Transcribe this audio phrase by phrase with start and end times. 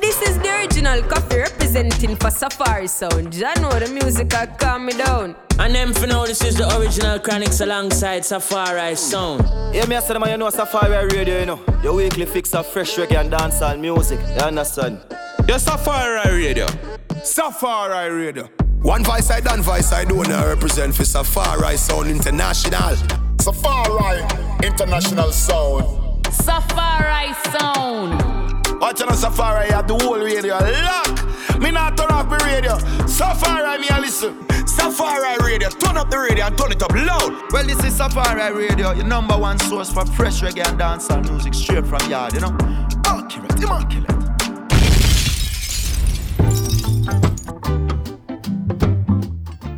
[0.00, 3.42] This is the original Koffee representing for Safari Sound.
[3.46, 5.36] I know the music I calm me down.
[5.58, 9.42] And then for now, this is the original Chronixx alongside Safari Sound.
[9.74, 11.62] Yeah, me I said, man, you know Safari Radio, you know.
[11.82, 14.18] The weekly fix of fresh reggae and dancehall music.
[14.20, 15.00] You understand?
[15.46, 16.66] The Safari Radio.
[17.22, 18.48] Safari Radio.
[18.82, 22.96] One voice I done voice I do now represent for Safari Sound International.
[23.38, 24.22] Safari
[24.66, 26.26] International Sound.
[26.32, 28.29] Safari Sound.
[28.80, 31.60] Watch on Safari, you have the whole radio lock.
[31.60, 32.78] Me not turn off the radio.
[33.06, 34.34] Safari, me a listen.
[34.66, 37.52] Safari Radio, turn up the radio and turn it up loud.
[37.52, 41.52] Well, this is Safari Radio, your number one source for fresh reggae and dancehall music
[41.52, 42.56] straight from yard, you know.
[43.04, 44.10] Accurate, immaculate.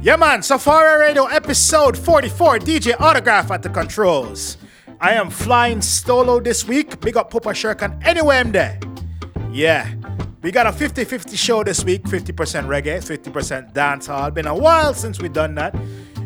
[0.01, 4.59] Yeah, man, Safari Radio episode 44, DJ Autograph at the controls.
[5.01, 7.01] I am flying solo this week.
[7.01, 8.79] Big up Pupa Shirkan anywhere I'm there.
[9.53, 9.93] Yeah,
[10.41, 12.33] we got a 50 50 show this week 50%
[12.65, 14.33] reggae, 50% dancehall.
[14.33, 15.75] Been a while since we done that.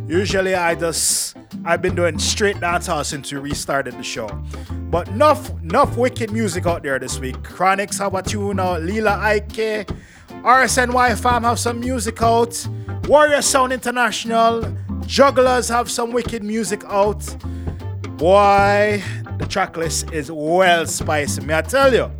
[0.06, 4.28] Usually, I just I've been doing straight dancehall since we restarted the show.
[4.90, 7.34] But enough, enough wicked music out there this week.
[7.38, 9.88] Chronixx have a tune out, Lila Ike,
[10.44, 12.64] RSNY fam have some music out.
[13.08, 14.62] Warrior Sound International,
[15.04, 17.24] Jugglers have some wicked music out.
[18.16, 19.02] Boy,
[19.38, 22.12] the track list is well spicy, may I tell you.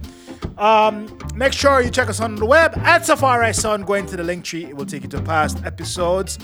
[0.58, 3.86] Um, make sure you check us on the web at Safari Sound.
[3.86, 6.38] Going to the Linktree, it will take you to past episodes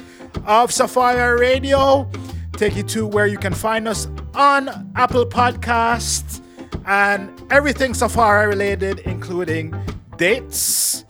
[0.45, 2.11] of Safari Radio.
[2.53, 6.43] Take you to where you can find us on Apple Podcasts
[6.87, 9.75] and everything Safari related, including
[10.19, 11.05] dates.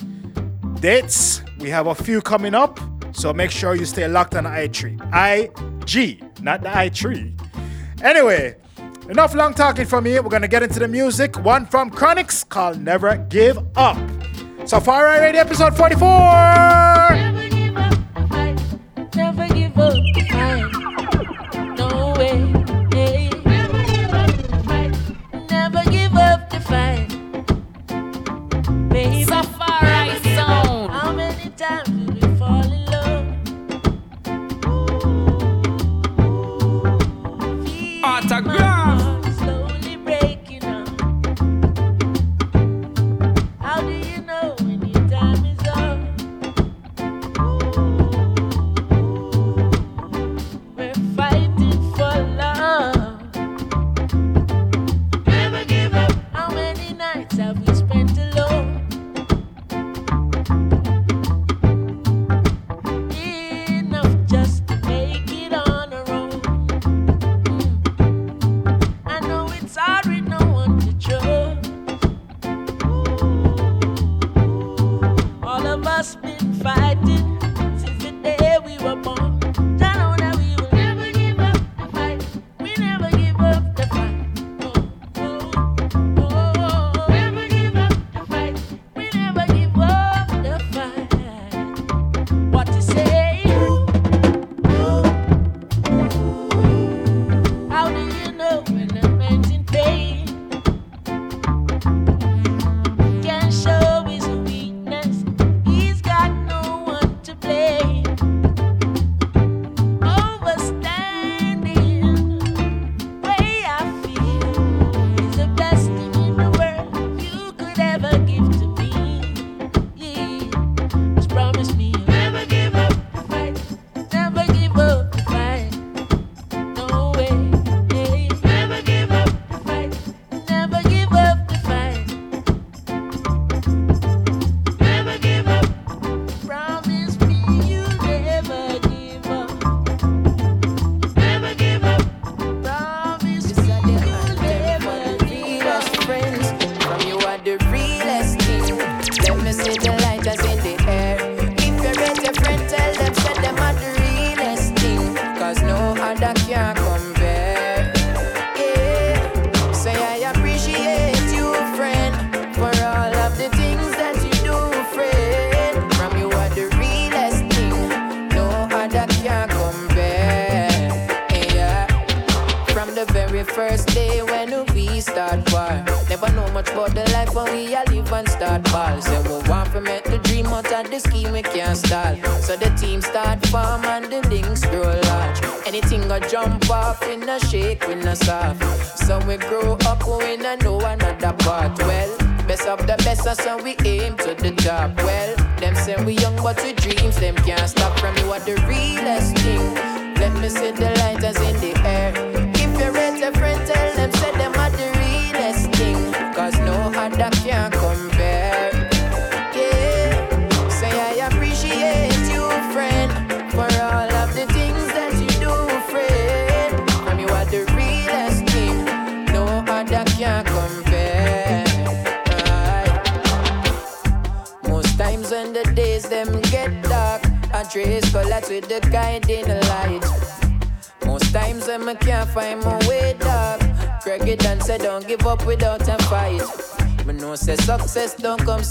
[0.81, 2.79] Dates, we have a few coming up.
[3.13, 4.95] So make sure you stay locked on the i3.
[5.13, 8.03] IG, not the i3.
[8.03, 8.57] Anyway,
[9.09, 10.19] enough long talking from me.
[10.21, 11.39] We're gonna get into the music.
[11.45, 13.97] One from Chronixx called Never Give Up.
[14.65, 16.92] Safari Radio episode 44.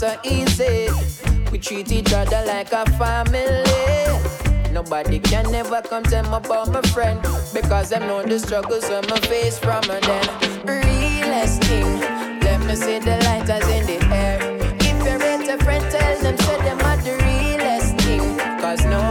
[0.02, 0.90] so easy.
[1.52, 3.62] We treat each other like a family.
[4.72, 7.22] Nobody can never come tell me about my friend
[7.54, 10.28] because them know the struggles on my face from a then.
[10.66, 12.00] Realest thing,
[12.40, 14.40] let me see the light as in the air.
[14.80, 19.11] If you're a friend, tell them say them are the realest thing, cause no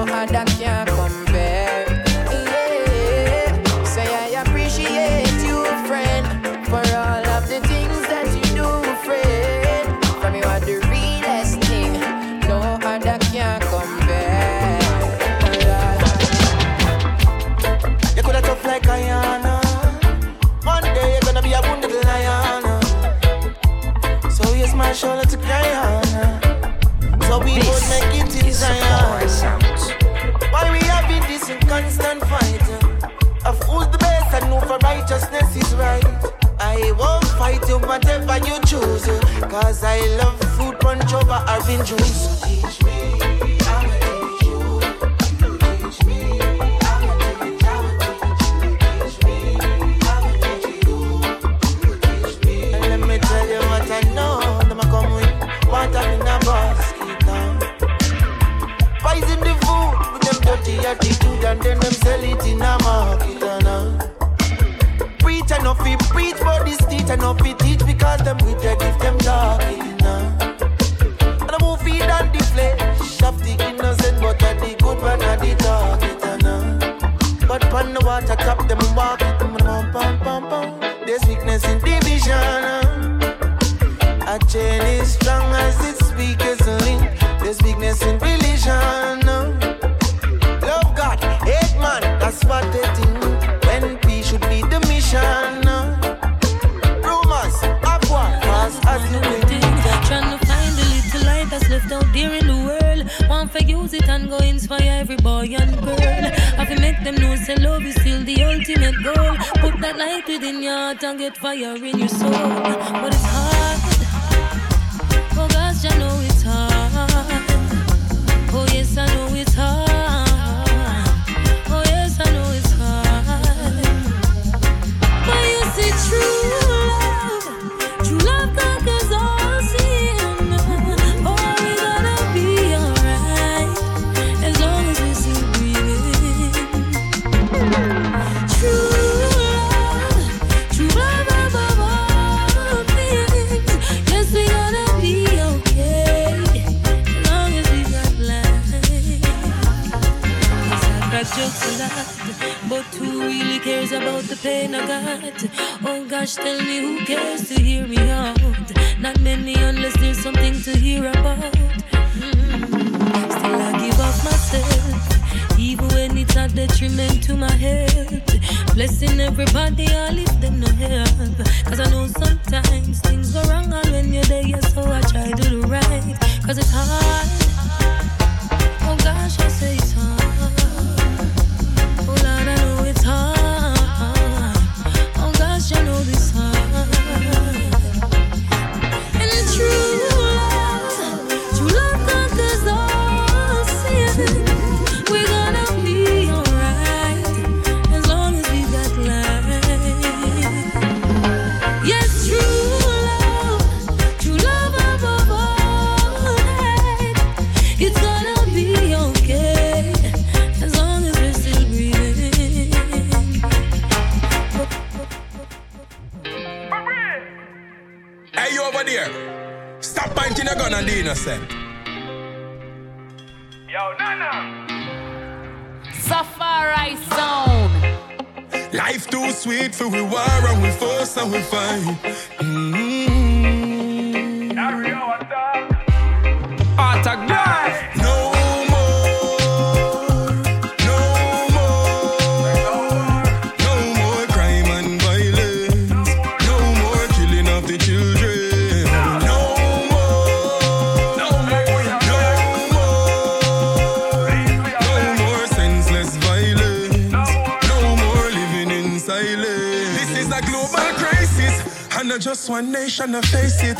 [262.40, 263.78] just one nation, I face it.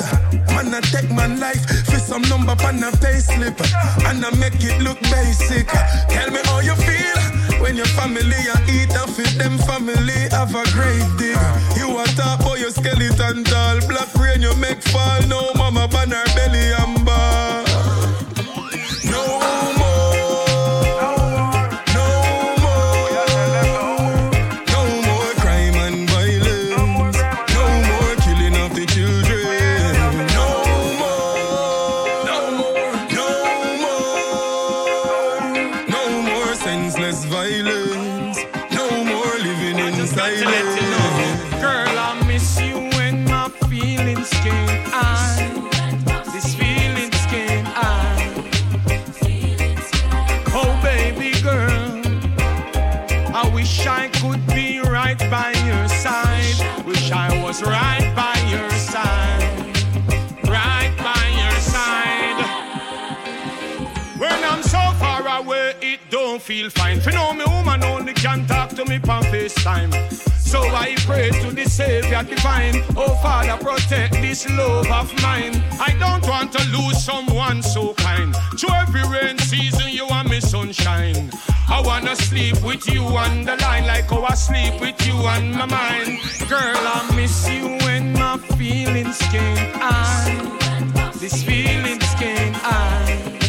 [0.53, 3.59] Man, I take my life for some number on a pay slip.
[4.05, 5.67] And I make it look basic.
[6.13, 7.21] Tell me how you feel
[7.63, 9.17] when your family are eat off.
[9.39, 11.41] Them family have a great dig.
[11.79, 13.81] You are top for your skeleton tall.
[13.89, 15.23] Black rain you make fall.
[15.27, 17.20] No mama ban her belly and bar.
[66.61, 67.01] Feel fine.
[67.01, 69.93] For know me, woman only can talk to me on FaceTime.
[70.39, 72.83] So I pray to the Savior divine.
[72.97, 75.55] Oh Father, protect this love of mine.
[75.89, 78.35] I don't want to lose someone so kind.
[78.59, 81.31] To every rain season, you are my sunshine.
[81.69, 85.53] I wanna sleep with you on the line, like how I sleep with you on
[85.53, 86.19] my mind.
[86.49, 91.13] Girl, I miss you when my feelings came on.
[91.21, 93.40] These feelings came on.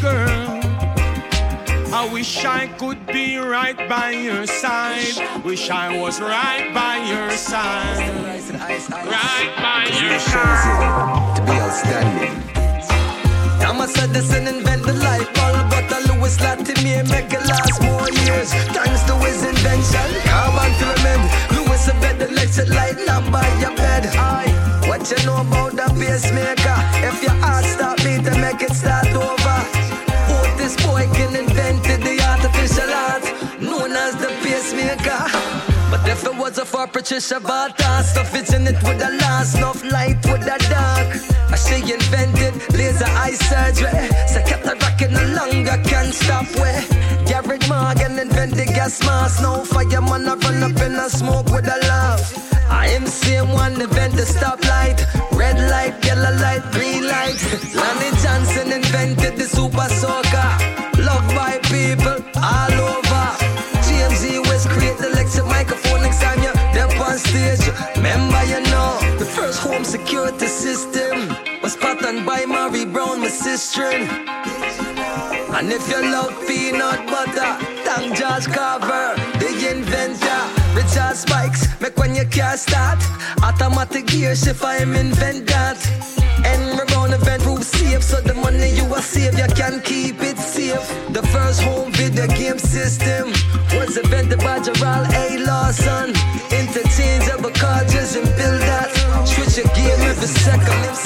[0.00, 0.60] Baby girl.
[1.92, 5.44] I wish I could be right by your side.
[5.44, 7.98] Wish I was right by your side.
[9.04, 11.36] Right by your side.
[11.36, 12.34] to be outstanding.
[13.60, 18.52] Thomas Edison invent the light bulb, but the Lewis Latimer make it last more years.
[18.72, 21.22] Thanks to his invention, carbon filament.
[21.52, 24.06] Lewis invented electric light lamp by your bed.
[24.16, 24.69] Aye.
[25.00, 26.76] What you know about the pacemaker?
[27.08, 29.60] If your heart stop beating, make it start over.
[30.60, 33.24] this boy can invented the artificial heart,
[33.62, 35.24] known as the pacemaker.
[35.90, 39.82] But if it wasn't for Patricia Barton, stuff it's in it with a last, enough
[39.90, 41.08] light with the dark.
[41.56, 44.04] She invented laser eye surgery.
[44.28, 44.44] So
[44.84, 46.84] rocking no longer can stop where.
[47.24, 49.40] Garrett Morgan invented gas mask.
[49.40, 52.59] No fireman I run up in a smoke with a laugh.
[52.70, 54.98] I am same one invented stoplight.
[55.32, 57.38] Red light, yellow light, green light.
[57.74, 60.50] Lonnie Johnson invented the super soaker.
[61.02, 63.00] Loved by people all over.
[64.22, 64.38] E.
[64.38, 67.64] West create the lecture microphone next time you step on stage.
[67.96, 71.28] Remember, you know, the first home security system
[71.62, 73.90] was patterned by Mary Brown, my sister.
[75.56, 80.59] And if you love peanut butter, thank George Carver, the inventor.
[80.74, 83.02] Richard Spikes, make when your car start.
[83.42, 85.78] Automatic gear shift, I am invent that.
[86.44, 90.38] Henry Brown event roof safe, so the money you are save, you can keep it
[90.38, 90.80] safe.
[91.12, 93.32] The first home video game system
[93.74, 95.38] was invented by Gerald A.
[95.44, 96.10] Lawson.
[96.50, 98.90] Interchangeable cartridges and build that.
[99.26, 100.96] Switch your game every second,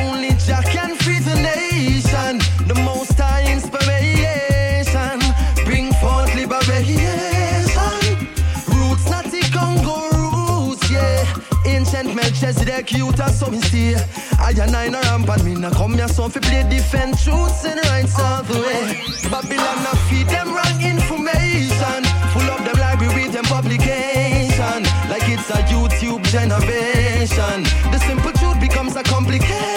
[0.00, 2.38] only Jah can free the nation.
[2.66, 5.18] The most high inspiration,
[5.64, 8.00] bring forth liberation.
[8.74, 9.10] Roots
[9.52, 11.24] Congo roots, yeah.
[11.66, 13.94] Ancient Melchizedek, youth are so me see.
[14.40, 17.64] I and I no ramp and me no come here so fi play defend truths
[17.64, 18.98] and rights all the way.
[19.30, 22.00] Babylon no feed them wrong information.
[22.32, 24.80] Full of them library with them publication.
[25.12, 27.62] Like it's a YouTube generation.
[27.92, 29.69] The simple truth becomes a complication.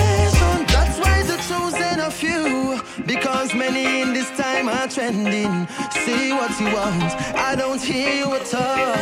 [4.24, 5.68] This time are trending.
[6.06, 8.96] Say what you want, I don't hear you at all.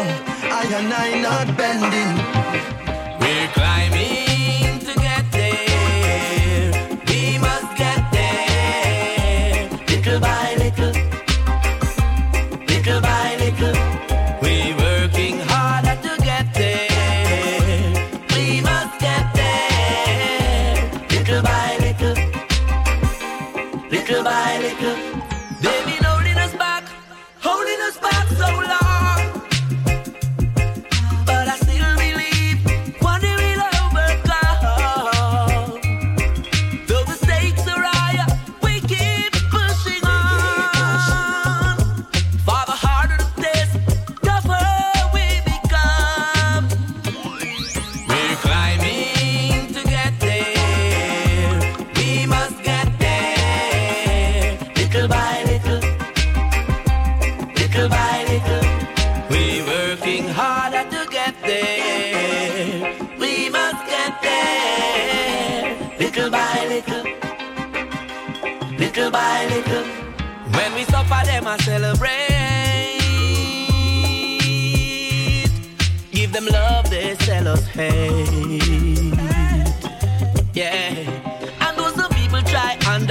[0.60, 2.14] I and I not bending.
[3.20, 4.21] We're climbing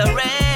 [0.05, 0.50] the rain.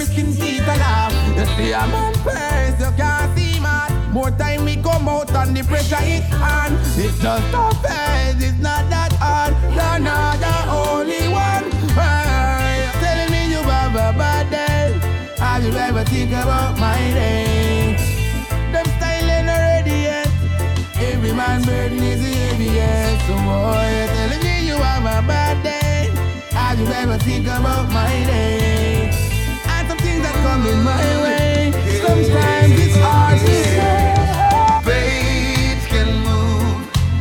[0.00, 1.12] me skin teeth laugh.
[1.36, 3.90] You see, I'm on pace, you can't see man.
[4.12, 6.72] More time we come out and the pressure is on.
[6.96, 9.52] It's just a phase, it's not that hard.
[9.76, 11.66] You're not the only one.
[11.92, 14.98] Hey, telling me you have a bad day.
[15.38, 17.96] Have you ever think about my day?
[18.72, 20.30] Them styling already yet.
[21.12, 23.20] Every man burden is heavy, yes.
[23.26, 26.08] So boy, telling me you have a bad day.
[26.56, 28.89] Have you ever think about my day?
[30.42, 31.72] coming my way.
[32.04, 34.14] Sometimes it's hard to say.
[34.88, 36.80] Faith can move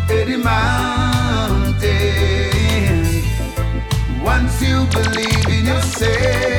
[0.09, 1.89] any mountain
[4.23, 6.58] once you believe in yourself.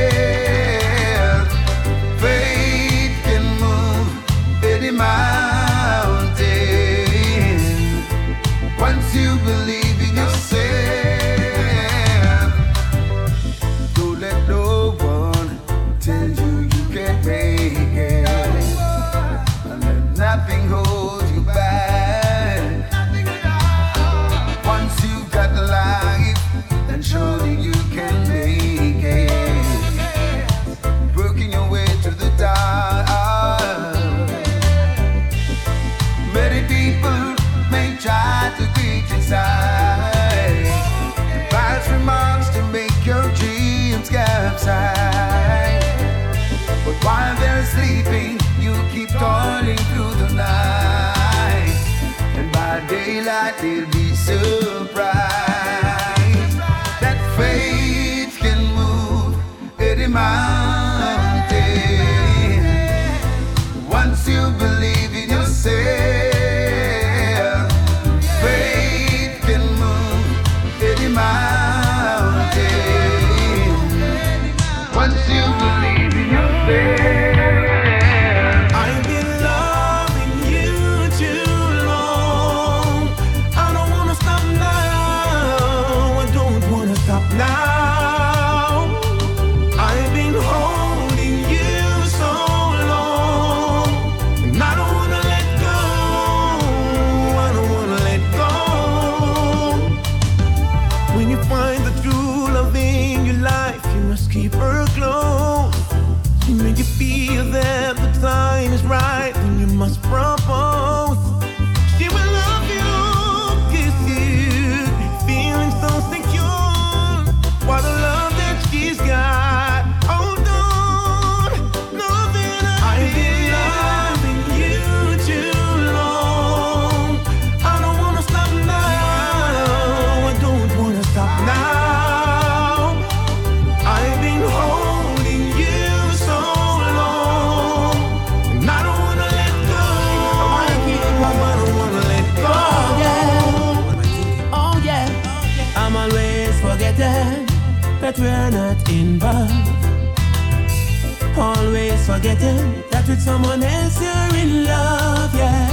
[152.20, 155.68] forgetting that with someone else you're in love, yeah.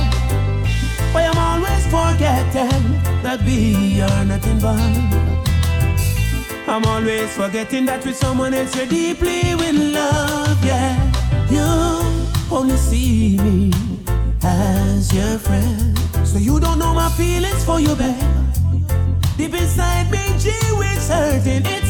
[1.11, 4.79] But I'm always forgetting that we are nothing but.
[6.69, 10.95] I'm always forgetting that with someone else you're deeply in love, yeah.
[11.49, 11.67] You
[12.49, 13.73] only see me
[14.41, 18.23] as your friend, so you don't know my feelings for you, babe.
[19.35, 21.65] Deep inside me, G, it's hurting.
[21.65, 21.86] It's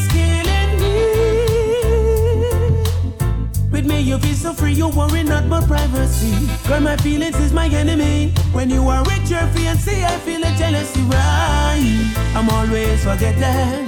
[3.88, 4.00] me.
[4.00, 6.46] You feel so free, you worry not about privacy.
[6.68, 8.30] Girl, my feelings is my enemy.
[8.52, 11.00] When you are with your fiancé, I feel a jealousy.
[11.02, 12.12] Right?
[12.36, 13.86] I'm always forgetting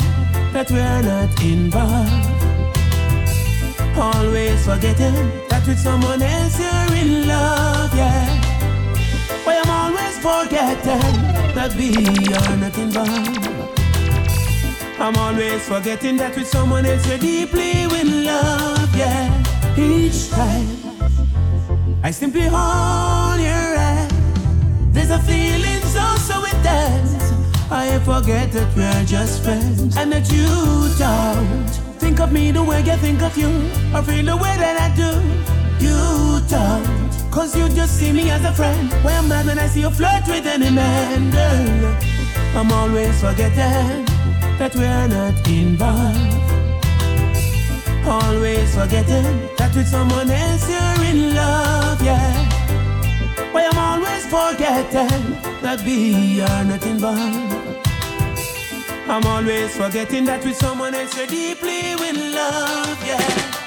[0.55, 2.27] that we're not involved.
[3.97, 5.15] Always forgetting
[5.49, 8.27] that with someone else you're in love, yeah.
[9.45, 11.17] But I'm always forgetting
[11.55, 11.91] that we
[12.41, 13.51] are not involved.
[14.99, 19.60] I'm always forgetting that with someone else you're deeply in love, yeah.
[19.81, 20.69] Each time
[22.03, 24.13] I simply hold your hand,
[24.93, 27.33] there's a feeling so so intense.
[27.71, 30.49] I forget that we're just friends and that you
[30.99, 33.49] don't think of me the way I think of you,
[33.95, 35.13] or feel the way that I do.
[35.81, 38.93] You don't, cause you just see me as a friend.
[39.03, 41.97] Why I'm mad when I see you flirt with any man, girl.
[42.55, 44.05] I'm always forgetting
[44.59, 46.50] that we're not involved.
[48.07, 52.33] Always forgetting that with someone else you're in love, yeah.
[53.53, 57.89] Why I'm always forgetting that we are not involved.
[59.09, 63.60] I'm always forgetting that with someone else you're deeply in love, yeah.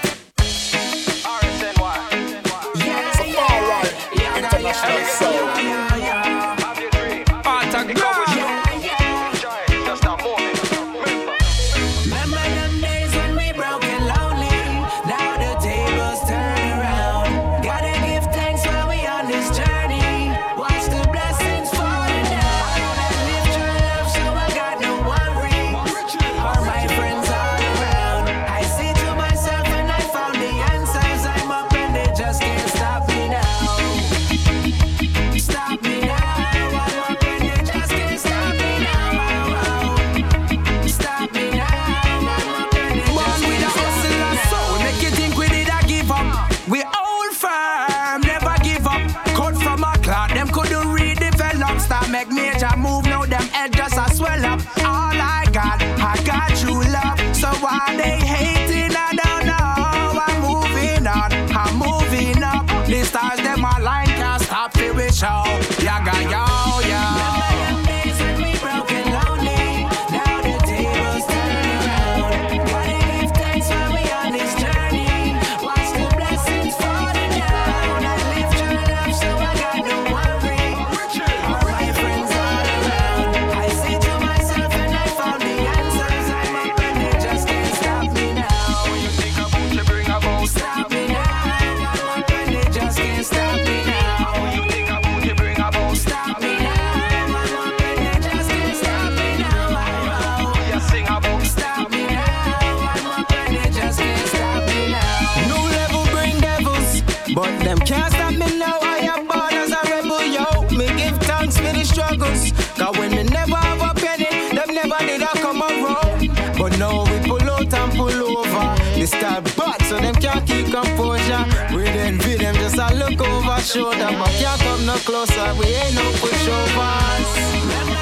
[123.64, 125.54] Shoulder, but can't come no closer.
[125.56, 127.93] We ain't no pushovers.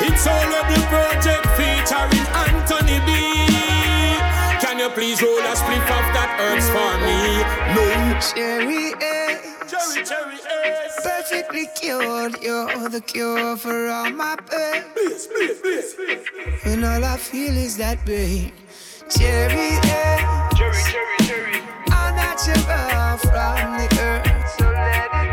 [0.06, 3.12] It's the project featuring Anthony B.
[4.62, 7.44] Can you please roll a spliff of that herbs for me?
[7.76, 7.86] No.
[8.20, 9.40] Cherry A.
[9.68, 10.96] Cherry, cherry ace.
[11.04, 14.84] Perfectly cured, you're the cure for all my pain.
[14.94, 16.64] Please, please, please, please.
[16.64, 18.52] When all I feel is that pain.
[19.10, 20.50] Cherry A.
[20.56, 21.60] Cherry, cherry, cherry.
[21.92, 24.56] All natural from the earth.
[24.58, 25.25] So let it.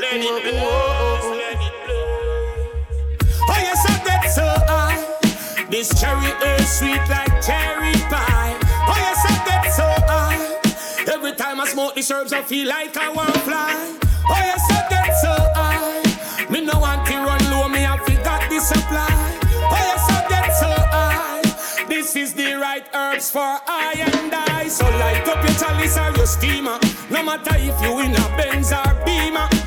[0.00, 3.28] Let it blaze, let it blaze.
[3.42, 5.66] Oh, yes, I get so high.
[5.68, 8.56] This cherry is sweet like cherry pie.
[8.88, 11.12] Oh, yes, I get so high.
[11.12, 13.74] Every time I smoke these herbs, I feel like I want to fly.
[14.26, 16.48] Oh, yes, I get so high.
[16.50, 19.06] Me no want to run low, me have to got the supply.
[19.52, 21.84] Oh, yes, I get so high.
[21.88, 24.66] This is the right herbs for I and I.
[24.68, 26.78] So light up your chalice or your steamer.
[27.10, 29.59] No matter if you in a Benz or Beamer.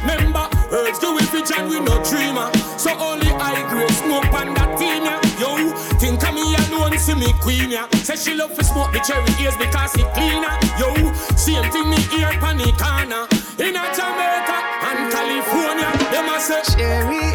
[1.49, 2.49] Remember, herbs do it for John, we no dreamer.
[2.53, 2.77] Uh.
[2.77, 5.19] So only I grade smoke on that team, yeah.
[5.39, 7.89] Yo, think of me alone, see me queen, yeah.
[8.03, 10.53] Say she love to smoke the cherry ears because it cleaner.
[10.79, 10.93] Yo,
[11.35, 13.27] same thing me ear pan the corner.
[13.59, 17.31] In a Jamaica and California, them a say Cherry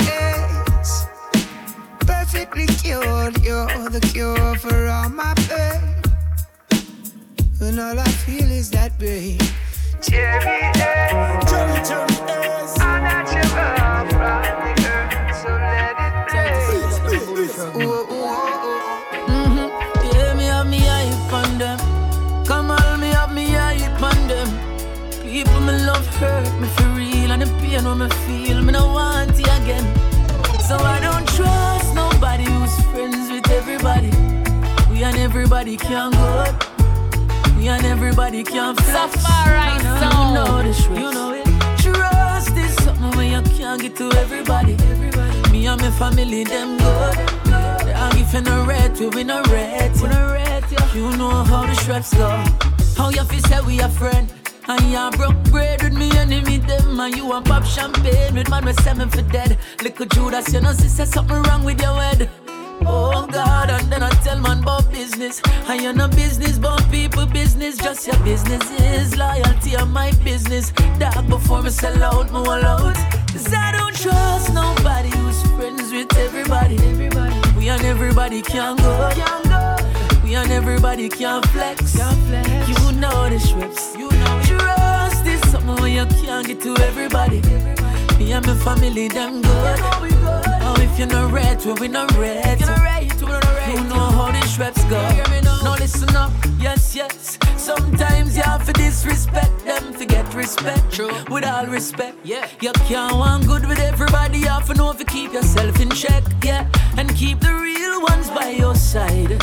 [0.80, 1.06] Ace,
[2.00, 3.38] perfectly cured.
[3.42, 5.80] You're the cure for all my pain.
[7.60, 9.38] And all I feel is that pain.
[10.02, 12.80] Cherry Ace, cherry, cherry Ace.
[12.80, 13.87] I'm not
[17.38, 17.58] it.
[17.58, 18.98] Ooh, ooh, ooh,
[19.28, 19.68] Mm-hmm.
[20.12, 21.78] Yeah, me have me hype on them.
[22.44, 24.48] Come on, me have me hype on them.
[25.22, 28.86] People me love hurt me for real, and the pain when me feel me no
[28.86, 29.84] want it again.
[30.68, 34.10] So I don't trust nobody who's friends with everybody.
[34.90, 36.44] We and everybody can go.
[37.56, 39.20] We and everybody can flex.
[39.20, 41.00] Safari You know the.
[41.00, 41.46] You know it.
[41.80, 44.72] Trust is something when you can't get to everybody.
[44.72, 45.27] Everybody.
[45.58, 47.16] Me and my family, them good.
[47.84, 49.92] They are giving a red, we win a red.
[50.00, 50.94] We no red, yeah.
[50.94, 52.28] You know how the shreds go.
[52.96, 54.32] How you feel say we a friend.
[54.68, 58.66] And you broke bread with me enemy them And you want pop champagne with man
[58.66, 62.28] we seven for dead Little Judas, you know, sister, something wrong with your head
[62.82, 65.42] Oh God, and then I tell man about business.
[65.68, 67.76] And you're not business, but people business.
[67.76, 70.70] Just your business is loyalty of my business.
[70.98, 72.94] Dog before me sell out, me all out.
[73.32, 75.10] Cause I don't trust nobody
[76.08, 76.76] with everybody.
[76.76, 77.34] Everybody.
[77.56, 79.10] We and everybody can go.
[79.14, 79.76] Can go.
[80.22, 81.96] We and everybody can flex.
[81.96, 82.68] Can flex.
[82.68, 83.96] You know the strips.
[83.96, 87.40] You know trust is something where you can't get to everybody.
[88.18, 89.80] Me and my family, them good.
[89.80, 92.60] Oh, if you're not red, well, we not red.
[92.60, 95.00] You know how these reps go.
[95.62, 97.37] Now listen up, yes, yes.
[97.68, 100.90] Sometimes you have to disrespect them to get respect.
[100.90, 101.12] True.
[101.28, 102.48] With all respect, yeah.
[102.62, 104.38] You can't want good with everybody.
[104.38, 106.66] You have to know if you keep yourself in check, yeah.
[106.96, 109.36] And keep the real ones by your side.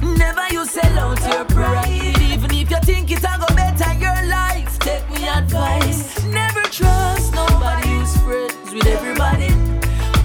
[0.00, 2.16] Never you sell out your pride.
[2.32, 6.24] Even if you think it's a go better your life, take me advice.
[6.24, 9.52] Never trust nobody who's friends with everybody.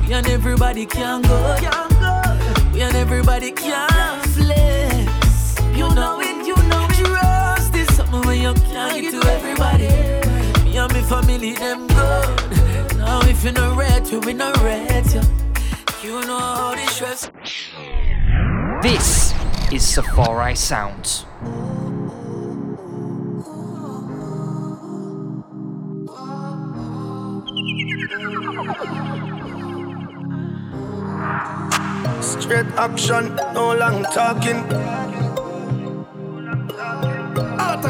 [0.08, 1.58] We and everybody can go.
[2.72, 5.60] We and everybody can flex.
[5.76, 6.21] You know it, you know it.
[6.21, 6.21] Trust is
[8.56, 9.88] something you can't get to everybody.
[10.64, 12.98] Me and my family, them good.
[12.98, 15.06] Now if you're not red, you we not red.
[15.14, 15.22] You,
[16.04, 17.32] you know how this stress.
[18.82, 19.34] This
[19.72, 21.26] is Safari Sounds.
[32.22, 35.21] Straight action, no long talking.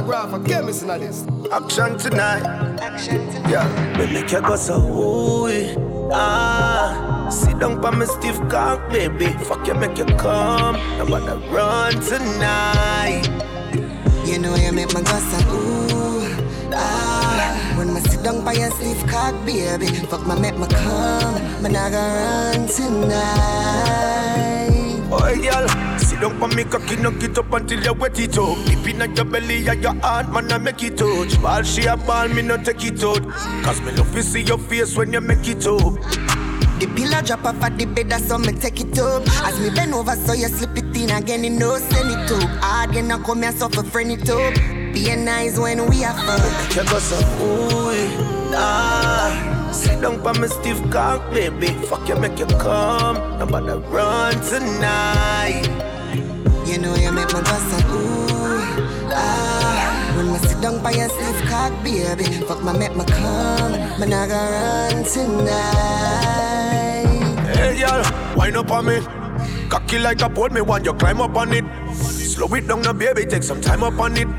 [0.02, 1.28] Autograph, get me in this.
[1.52, 2.42] Action tonight.
[2.82, 3.52] Action tonight.
[3.52, 9.28] Yeah, me make you go so ooh Ah, sit down by me stiff cock, baby.
[9.46, 10.76] Fuck you, make you come.
[11.00, 13.30] I'm gonna run tonight.
[14.26, 16.26] You know you make my go so ooh
[16.74, 17.76] ah.
[17.78, 21.62] When me sit down by your stiff cock, baby, fuck my make me come.
[21.62, 24.02] Man, I go run tonight.
[25.14, 25.91] Oh, girl, sit
[26.22, 28.58] down by me cocky, knock it up until you wet it up.
[28.66, 31.42] Deep in your belly and your heart, man, I make it touch.
[31.42, 33.24] Ball she a ball, me no take it out.
[33.64, 35.96] Cause me love to see your face when you make it up.
[36.80, 39.24] The pillow drop off at the bed, so me take it up.
[39.46, 42.50] As me bend over, so you slip it in again, you know, send it up.
[42.62, 44.54] Hard, you not come here, so for friend it up.
[44.94, 46.76] Be nice when we are fun.
[46.76, 49.70] You go so ooh ah.
[49.72, 51.68] Sit down by me stiff cock, baby.
[51.88, 53.18] Fuck you, make you come.
[53.18, 56.01] I'm about to run tonight.
[56.72, 60.14] You know you make my go so ooh ah.
[60.16, 63.74] When I sit down by your stiff cock, baby, fuck my make me come.
[64.00, 66.32] Man, I go run tonight.
[67.58, 68.04] Hey, girl,
[68.38, 69.02] wind up on me.
[69.68, 71.66] Cocky like a pole, me want you climb up on it.
[71.94, 74.30] Slow it down, now, baby, take some time up on it.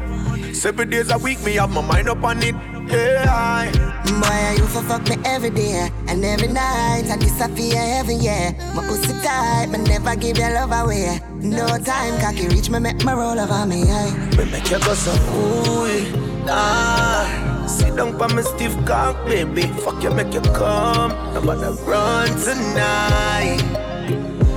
[0.53, 2.55] Seven days a week, me have my mind up on it.
[2.89, 3.93] Yeah, I.
[4.05, 7.05] Boy, you for fuck me every day and every night.
[7.11, 8.53] I disappear every yeah.
[8.75, 11.21] My pussy tight, but never give your love away.
[11.41, 13.83] No time, cocky reach me, make me roll over me.
[13.91, 14.31] Aye.
[14.37, 17.65] Me make you go so ooh ah.
[17.67, 19.63] Sit down by me stiff cock, baby.
[19.83, 21.13] Fuck you, make you come.
[21.13, 23.63] I'm to run tonight.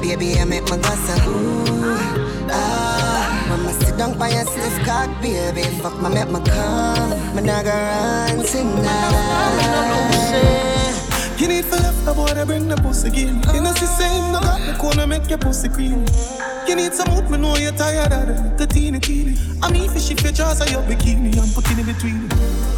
[0.02, 1.98] Baby, I make my go so ooh
[2.52, 2.85] ah.
[3.64, 7.36] Me sit down by your stiff cock, baby, fuck my make me come.
[7.36, 10.06] Me nah go run tonight.
[11.38, 13.42] You need for love, the boy, they bring the pussy again.
[13.54, 16.06] You know, she say no got the corner, make your pussy clean.
[16.68, 19.38] You need some mood, me know you're tired of the, the teeny teeny.
[19.62, 22.28] I mean, fish if your jaws are your bikini, I'm putting in between.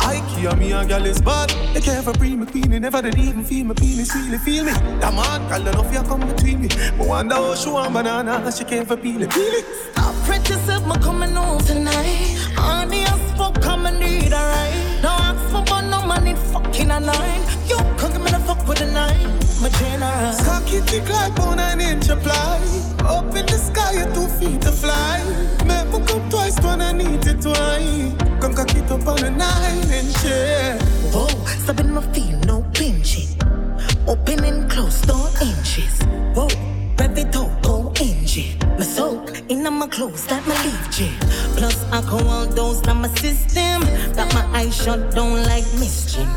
[0.02, 1.50] I care me a gal is bad.
[1.73, 4.73] They care for bring me queenie, never did even feel me penis, really feel me.
[5.00, 6.67] That man, girl, enough you come between me.
[6.97, 9.65] But wonder how she want banana, she care for peel it, peel it.
[9.95, 12.36] Apprentice if me coming home tonight.
[12.56, 15.00] Honey, I spoke, come and need a ride.
[15.02, 17.41] No ask for but no money, fucking a line.
[17.67, 19.32] You can't give me the fuck with a nine.
[19.62, 20.45] My generous.
[20.45, 22.97] Cocky tick like bone and inch apply.
[23.08, 25.24] Up in the sky, you're two feet to fly.
[25.65, 28.13] Make me come twice when I need it twice.
[28.41, 30.78] Come cock it up on a nine inch, yeah.
[31.13, 31.28] Whoa,
[31.63, 33.30] stabbing my feet, no pinching.
[34.08, 36.02] Open and close, no inches.
[36.36, 36.48] Whoa,
[37.00, 38.60] rev it out, go engine.
[38.78, 41.13] My soak in my clothes that my leave gym.
[41.56, 43.82] Plus alcohol those in my system.
[44.13, 46.28] That my eyes shut down like mischief.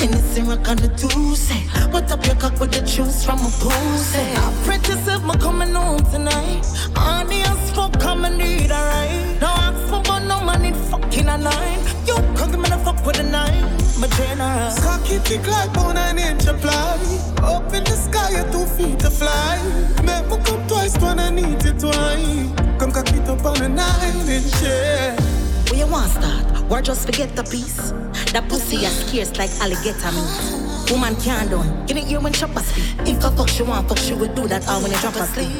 [0.00, 1.62] Hennessy rock on the Tuesday.
[1.92, 4.24] Put up your cock with the juice from a pussy.
[4.32, 6.64] Apprentice if me coming home tonight.
[6.96, 9.36] As fuck, come and need a ride.
[9.42, 11.80] No ask for but no money, fucking a nine.
[12.06, 13.68] You give me the fuck with a nine.
[14.00, 14.82] My generous.
[14.82, 16.96] Cocky tick like bone and inch apply.
[17.42, 19.60] Up in the sky, you're two feet to fly.
[20.02, 22.80] Make me come twice when I need it twice.
[22.80, 25.20] Come cock it up on a nine inch, yeah.
[25.68, 26.70] Where you want start?
[26.70, 27.92] Or just forget the piece?
[28.32, 30.90] That pussy is scarce like alligator meat.
[30.90, 31.66] Woman can't done.
[31.88, 32.94] You didn't hear when chopper speak.
[33.08, 35.50] If I fuck she want, fuck she will do that all when you drop asleep.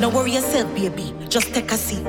[0.00, 1.14] Don't worry yourself, baby.
[1.28, 2.04] Just take a seat.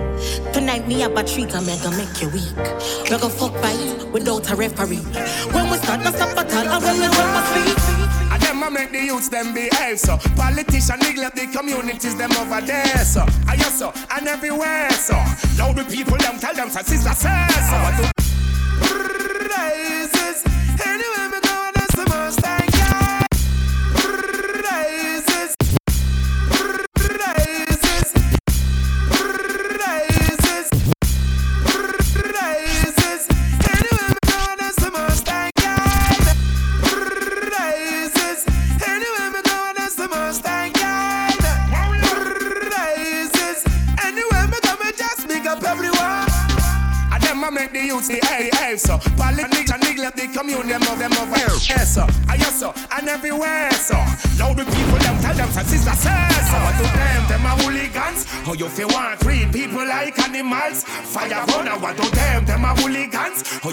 [0.54, 2.56] Tonight me a treat and me gonna make you weak.
[3.04, 5.04] We gonna fuck fight without a referee.
[5.52, 6.82] When we start, no stop at all.
[6.82, 7.78] When we drop asleep.
[8.48, 13.26] Them make the youths them behave so Politicians neglect the communities them over there so
[13.46, 15.16] I yes so and everywhere so
[15.58, 18.27] Now the people them tell them so sister says so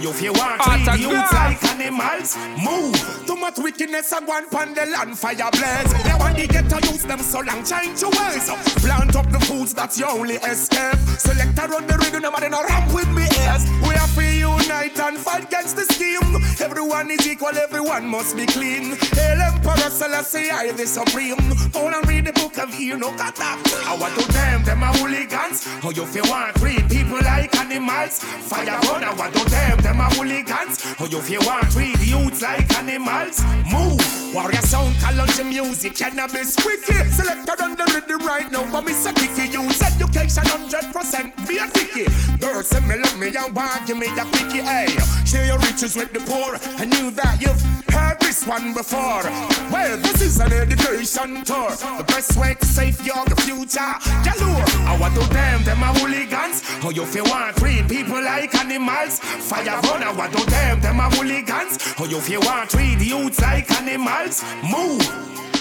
[0.05, 2.37] you feel want treat the like animals.
[2.61, 3.27] Move.
[3.27, 5.93] Too much wickedness and one pan the land fire blaze.
[6.05, 8.51] They want to get ghetto use them so long change your ways.
[8.85, 10.99] Plant up the foods that's your only escape.
[11.19, 13.64] Select around the rhythm and then ramp with me ears.
[13.88, 14.34] We are to
[14.64, 16.37] unite and fight against the scheme.
[16.61, 18.96] Everyone is equal, everyone must be clean.
[19.12, 21.37] Hail Emperor Selassie, I the supreme.
[21.72, 24.94] Go and read the book of Enoch at that I want to them, them are
[24.94, 25.64] hooligans.
[25.83, 28.18] How you feel want treat people like animals.
[28.20, 30.83] Fire burn, I want to them, them are hooligans.
[30.98, 33.42] How you feel want treat youths like animals.
[33.70, 38.92] Move, warrior sound, college music, cannabis wicked Selected on the rhythm right now, but me
[38.92, 42.07] say kicky Use education 100% be a ticky
[42.38, 44.88] Girls say me love me and want give me a quickie Hey,
[45.25, 49.23] share your riches with the poor I knew that you've heard this one before.
[49.71, 51.71] Well, this is an education tour.
[51.71, 53.94] The best way to safeguard the future
[54.27, 56.63] Galore, I want to them, them are hooligans.
[56.83, 59.21] How you feel want treat people like animals?
[59.21, 61.73] Fire I want to them, them are hooligans.
[61.98, 65.00] How you feel want treat youths like animals Move.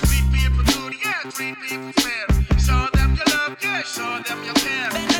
[0.07, 0.63] People
[1.33, 1.91] people
[2.57, 5.12] Show them your love, yeah, show them your care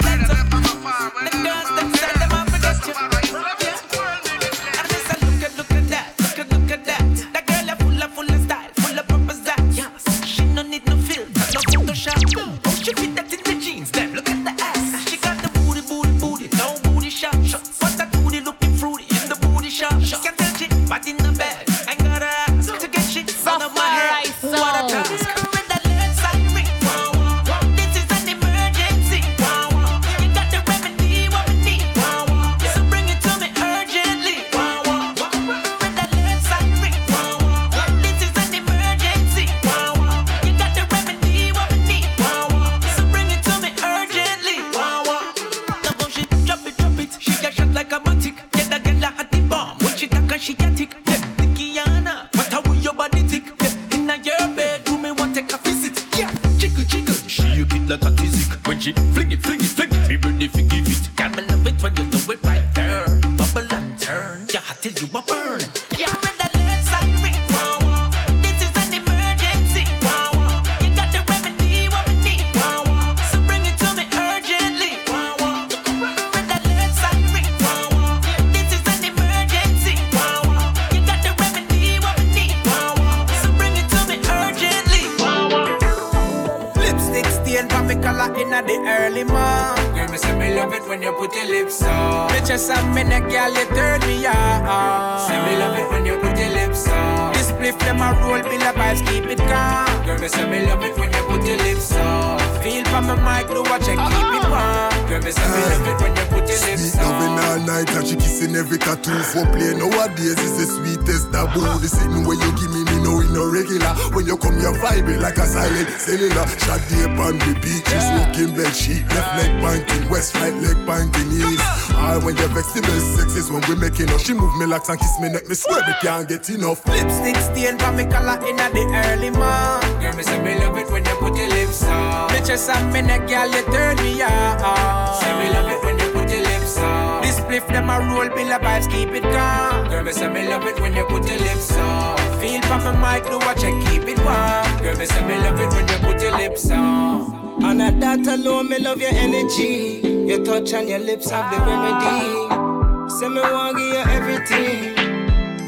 [119.93, 121.61] leg banking, west right leg banking east.
[121.95, 124.19] Ah, when you're vexed, the best sex is when we making up.
[124.19, 126.85] She move me like and kiss me neck, me swear me can't get enough.
[126.87, 130.01] Lipstick stain for me color in at the early morning.
[130.01, 132.31] Girl, me say me love it when you put your lips on.
[132.33, 135.21] Me just a minute, girl, you turn me on.
[135.21, 137.21] Say me love it when you put your lips on.
[137.21, 139.87] This spliff them a roll, bill a vibes, keep it calm.
[139.89, 142.17] Girl, me say me love it when you put your lips on.
[142.39, 144.81] Feel from my mic, do what you keep it warm.
[144.81, 147.42] Girl, me say me love it when you put your lips on.
[147.61, 150.01] And at that alone, me love your energy.
[150.27, 153.09] Your touch and your lips have the remedy.
[153.09, 154.95] Say me want give you everything.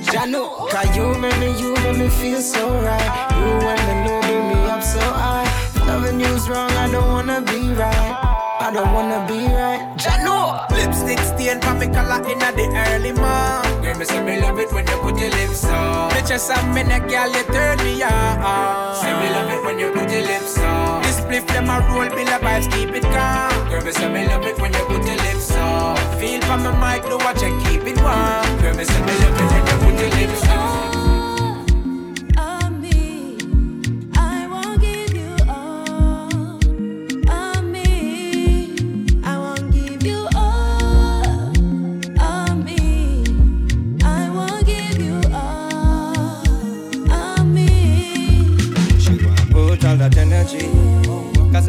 [0.05, 3.11] Jano, cause you make me, you make me feel so right.
[3.37, 5.45] You when me know, bring me up so high.
[5.87, 8.21] Loving you's wrong, I don't wanna be right.
[8.59, 9.93] I don't wanna be right.
[9.97, 13.81] Jano, lipstick stain for me color in the early morning.
[13.83, 16.13] Girl, me say me love it when you put your lips on.
[16.13, 18.95] Me just a minute, girl, you turn me on.
[19.01, 21.04] Say me love it when you put your lips on.
[21.25, 23.67] Spliff them a roll, bill a vibes, keep it calm.
[23.67, 25.97] Girl, me say me love it when you put your lips on.
[26.19, 28.61] Feel from my mic, do what you keep it warm.
[28.61, 30.47] Girl, me say me love it when you put your lips.
[30.49, 30.94] On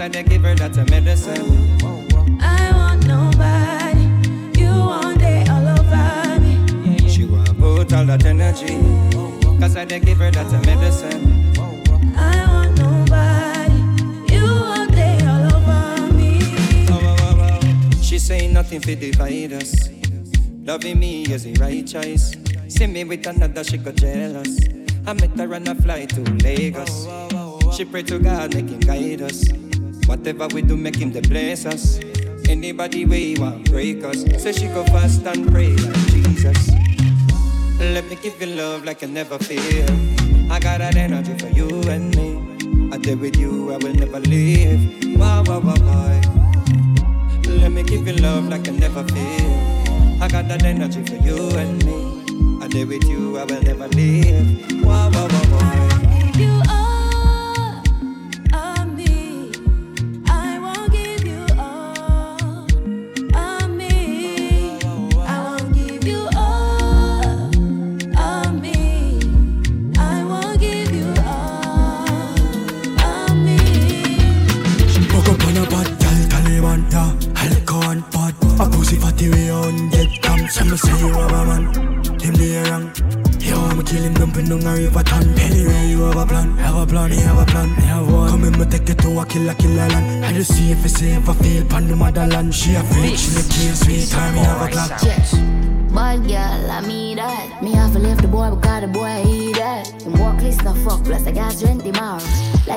[0.07, 1.81] Cause I dey give her that a medicine.
[2.41, 4.03] I want nobody.
[4.57, 7.09] You want it all over me.
[7.09, 8.79] She want put all that energy.
[9.59, 11.53] Cause I dey give her that a medicine.
[12.17, 14.33] I want nobody.
[14.33, 18.01] You want it all over me.
[18.01, 19.89] She say nothing fi divide us.
[20.63, 22.33] Loving me is the right choice.
[22.69, 24.57] See me with another, she got jealous.
[25.05, 27.09] I met her on a flight to Lagos.
[27.77, 29.49] She pray to God, make him guide us.
[30.07, 31.99] Whatever we do, make him the bless us.
[32.49, 36.71] Anybody way want break us, say she go fast and pray like Jesus.
[37.81, 39.85] Let me give you love like I never feel.
[40.51, 42.91] I got that energy for you and me.
[42.93, 45.19] I did with you, I will never leave.
[45.19, 46.21] Wow, wow, wow, wow.
[47.49, 50.23] Let me give you love like I never feel.
[50.23, 52.63] I got that energy for you and me.
[52.65, 54.85] I did with you, I will never leave.
[54.85, 55.26] Wow, wow.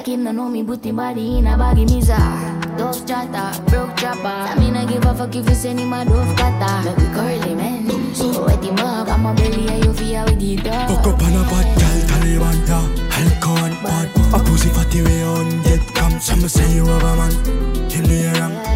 [0.09, 2.77] Him no know me, him body in a baggy mizar.
[2.79, 4.25] Dove chatter, broke chopper.
[4.25, 6.95] I mean I give a fuck if you send him a dove cutter.
[6.97, 9.07] We curly man, so wet him up.
[9.07, 10.89] I'm a belly and you feel with the dog.
[10.89, 15.61] Fuck up on a bad gal, Taliban, yeah Alcohol bad A pussy fatty way on
[15.61, 17.31] get come Some say you have a man
[17.91, 18.68] Him the wrong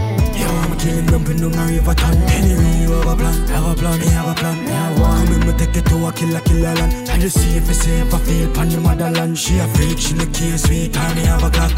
[0.83, 3.71] Yo, I'ma kill him dumping down a river ton Anyway, you have a plan Have
[3.71, 4.65] a plan, he have a plan.
[4.65, 5.27] Me have one.
[5.27, 7.09] Come in, me take it to a killer, killer land.
[7.09, 9.37] I just see if it's safe, I feel pan the motherland.
[9.37, 11.71] She a freak, she look cute, sweet time, me have a clock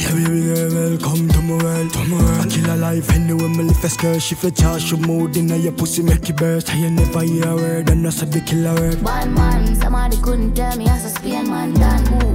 [0.00, 2.40] yeah, baby girl, welcome to my world, to my world.
[2.40, 5.48] I kill a life anyway, me live a skirt Shift your charge, you mood in
[5.48, 6.72] your pussy, make it burst.
[6.72, 9.04] I never hear a word, and that's a big killer word.
[9.04, 12.24] Bad man, somebody couldn't tell me a Spain man done.
[12.24, 12.29] Ooh,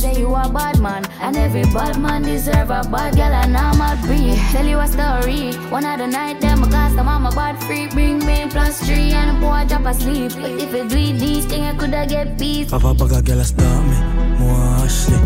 [0.00, 3.80] say you a bad man, and every bad man deserve a bad girl, and I'm
[3.80, 4.38] a breed.
[4.50, 5.52] Tell you a story.
[5.70, 9.36] One of the night, them cause the mama bad free, bring me plus three, and
[9.36, 10.32] the boy drop asleep.
[10.40, 12.70] But if it do these things I coulda get peace.
[12.70, 13.96] Papa a girl a stop me,
[14.38, 15.16] more Ashley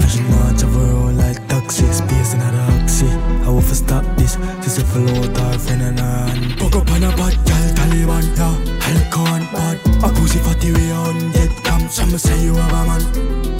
[0.00, 0.20] And she
[0.58, 3.08] travel around like taxi Space in a taxi
[3.44, 6.90] I want to stop this She say follow her friend and her hand Fuck up
[6.90, 8.56] on a bad girl, Taliban, yeah
[8.88, 11.61] Alcohol bad A pussy fatty way on come
[11.92, 13.02] Some say you have a man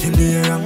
[0.01, 0.65] Him the wrong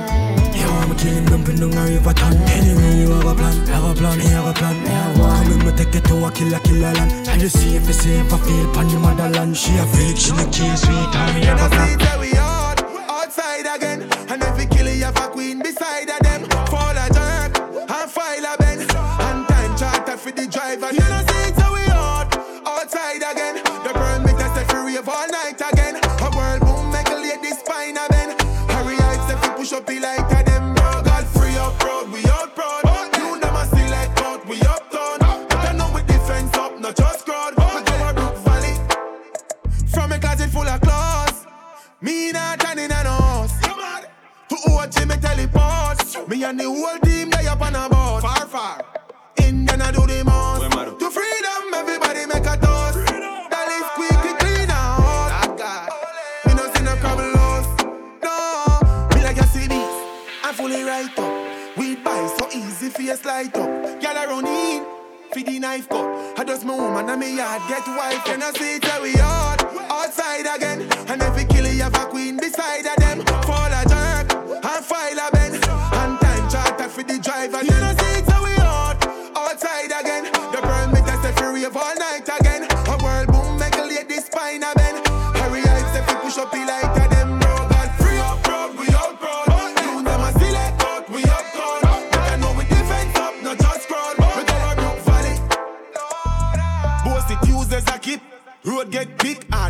[0.54, 2.32] Yo, I'ma kill kill him, dumping down a river ton.
[2.46, 4.90] Anyway, you have a plan, have a plan, me have a plan, me.
[5.18, 7.10] Come in, me take it to a killer, killer land.
[7.26, 9.56] And you see if you see if I feel pan the motherland.
[9.56, 12.20] She a freak, she no care, sweet, and me have a plan.
[12.20, 14.02] We hard, outside again.
[14.30, 16.46] And if we kill you have a queen beside of them.
[16.70, 18.86] Fall a jerk, and file a bend.
[19.26, 20.94] And time charter for the driver.
[20.94, 22.30] You know, see it's how we hard,
[22.62, 23.58] outside again.
[23.82, 25.75] The permit if we rave all night again.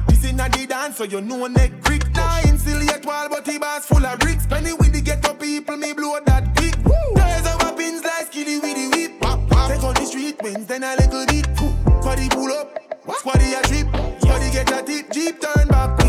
[0.09, 2.03] Big, artists in a the dance, so you know neck creek.
[2.15, 4.47] Now insulate wall, but the bars full of bricks.
[4.47, 6.77] Penny with the ghetto people, me blow that quick.
[7.15, 9.13] There's our pins like skilly with the whip.
[9.69, 11.47] Take on the street wins, then a little bit.
[12.03, 13.87] Squaddy pull up, squaddy a trip.
[14.21, 16.06] Squaddy get a tip, jeep turn back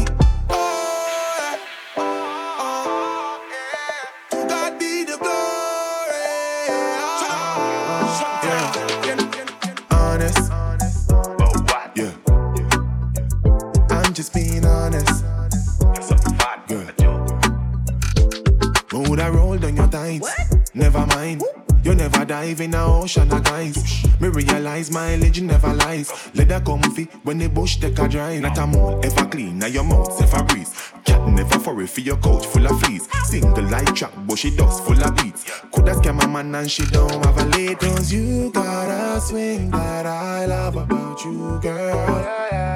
[22.28, 24.04] dive in a ocean of guys.
[24.20, 26.12] Me realize mileage never lies.
[26.36, 28.42] Leather comfy when the bush take a drive.
[28.42, 30.74] Not a mole ever clean, now your mouth ever breeze.
[31.06, 33.08] Cat never furry for your couch full of fleas.
[33.26, 35.50] Single light trap, but she dust full of beats.
[35.72, 37.80] Coulda scam a man and she don't have a late.
[37.80, 41.98] Cause you got a swing that I love about you, girl.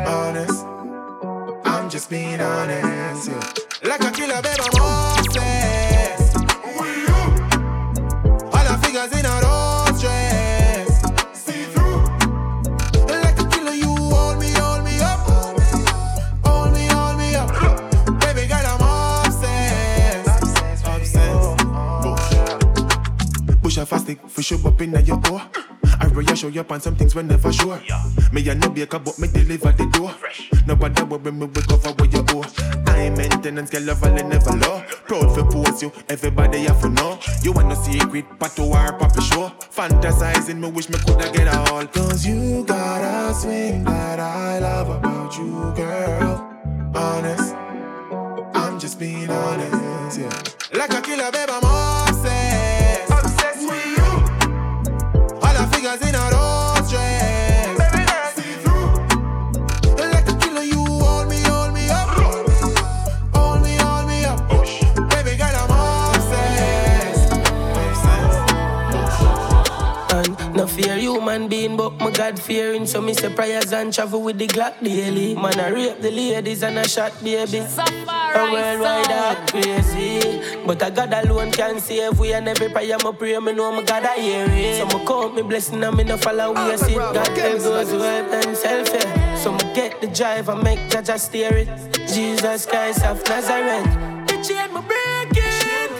[0.07, 0.65] Honest,
[1.65, 3.29] I'm just being honest.
[3.29, 3.53] Yeah.
[3.83, 5.90] Like a killer, baby, I'm
[9.01, 11.01] figures in a row dress.
[11.33, 12.03] See through.
[13.07, 15.19] Like a killer, you hold me, hold me up.
[16.45, 17.49] Hold me, hold me up.
[18.19, 18.81] Baby girl, I'm
[19.25, 20.27] obsessed.
[20.43, 20.85] Obsessed.
[22.05, 22.67] Obsessed.
[23.61, 25.70] Push a fast stick, fish up in your core.
[26.11, 27.81] I really show up on some things we never sure.
[28.33, 30.13] Me a no baker, but me deliver the door.
[30.67, 32.43] Nobody worry me, we cover where you owe.
[32.87, 34.83] I maintenance, girl, love all never low.
[35.07, 37.17] Proud for pose you, everybody have to know.
[37.43, 39.53] You want no secret, but to our papa show.
[39.71, 41.87] Fantasizing, me wish me coulda get a all.
[41.87, 46.91] Cause you got a swing that I love about you, girl.
[46.93, 47.55] Honest,
[48.53, 50.77] I'm just being honest, yeah.
[50.77, 51.90] Like a killer, babe, I'm obsessed.
[71.31, 72.85] Human being, but my God fearing.
[72.85, 75.35] So me say prayers and travel with the Glock daily.
[75.35, 77.59] Man, I rape the ladies and I shot baby.
[77.59, 80.41] A worldwide that crazy.
[80.65, 83.83] But I God alone can save we and every prayer me pray, me know my
[83.83, 84.77] God I hear it.
[84.77, 87.91] So me count me blessing and me no follow ah, we see God help those
[87.91, 88.91] who help themselves.
[88.93, 89.35] Yeah.
[89.35, 91.69] So me get the drive and make Jaja steer it.
[92.07, 93.85] Jesus Christ of Nazareth.
[94.27, 95.91] The chain me break it.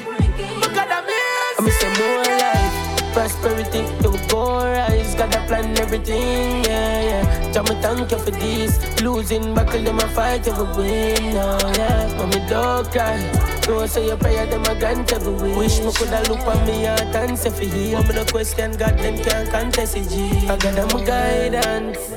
[0.60, 1.32] My God amazing.
[1.60, 5.01] I'm say more life, prosperity, it will go rise.
[5.22, 7.52] A plan everything, yeah, yeah.
[7.52, 9.02] Jah me thank you for this.
[9.02, 12.18] Losing battle, them a fight every win, oh yeah.
[12.18, 13.22] Mommy don't cry.
[13.68, 15.58] Know say your prayer, them a grant every wish.
[15.58, 18.02] Wish me coulda look on me heart and say for heal.
[18.04, 20.12] Me no question God, them can't contest it.
[20.50, 22.12] I got them guidance,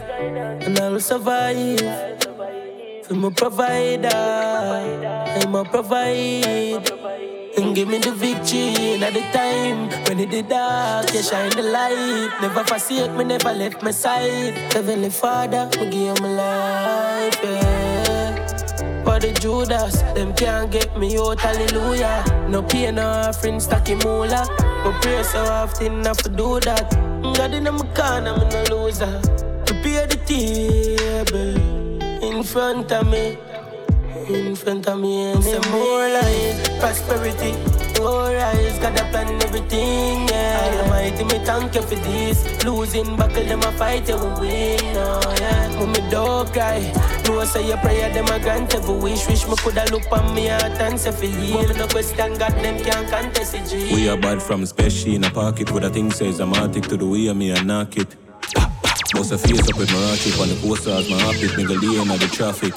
[0.64, 1.80] and I will survive.
[3.04, 7.03] For my provider, I'm a provide.
[7.56, 11.62] And give me the victory at the time when it the dark, you shine the
[11.62, 12.30] light.
[12.42, 14.54] Never forsake me, never left my side.
[14.72, 17.38] Heavenly Father, we give my life.
[17.42, 18.04] Yeah.
[19.04, 20.02] for the Judas.
[20.14, 22.24] Them can't get me out, hallelujah.
[22.48, 24.46] No pain, no offering, stacky moolah.
[24.82, 26.90] But pray so often, I for do that.
[27.36, 29.20] God in my corner, I'm no loser.
[29.66, 31.54] Prepare the table
[32.22, 33.38] in front of me.
[34.28, 37.52] In front of me, and some more life, prosperity.
[38.00, 40.80] Alright, got a plan everything, yeah.
[40.82, 42.64] Almighty, me thank you for this.
[42.64, 45.78] Losing battle, them a fight, you will win, oh yeah.
[45.78, 46.80] When me dog cry,
[47.26, 49.26] know I say your prayer, them a grant every wish.
[49.28, 51.74] Wish me coulda look on me heart and say for heal.
[51.76, 53.92] No question God, them can't contest it.
[53.92, 56.96] We are bad from special in a pocket with a thing says I'm attic to
[56.96, 58.16] the way me and knock it.
[59.12, 62.20] Bust a face up with my ratchet on the posters, my happy nigga lane at
[62.20, 62.72] the traffic.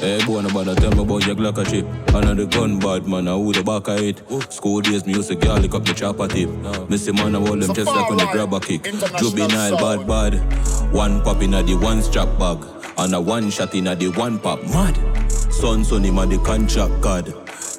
[0.00, 1.86] Hey, boy, nobody tell me about your Glock a chip.
[2.14, 4.22] Another gun bad man, I who the back of it.
[4.52, 6.48] School days, me used to garlic up the chopper tip.
[6.88, 8.84] Missy man, I hold them just like when they grab a kick.
[9.18, 10.92] Juvenile, bad, bad.
[10.92, 12.64] One pop in a the one strap bag.
[12.98, 14.62] And a one shot in a the one pop.
[14.64, 14.96] Mad.
[15.30, 17.32] Son, son, him a the contract card.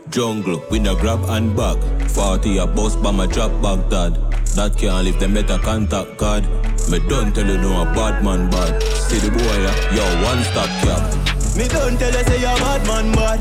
[0.09, 1.77] Jungle, we no grab and bag.
[2.09, 4.15] 40 a bus by my drop bag dad.
[4.55, 6.43] That can't live them better contact God.
[6.89, 8.81] Me don't tell you no a bad man bad.
[8.83, 11.32] See the boy, yeah, yo, one stop cap.
[11.55, 13.39] Me don't tell you say you're bad man bad.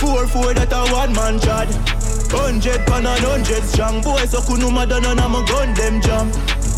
[0.00, 1.68] Four four that a one man chad.
[2.32, 4.00] Hundred pan and hundred strong.
[4.00, 6.28] Boy so kunuma done and I'm a gun them jam.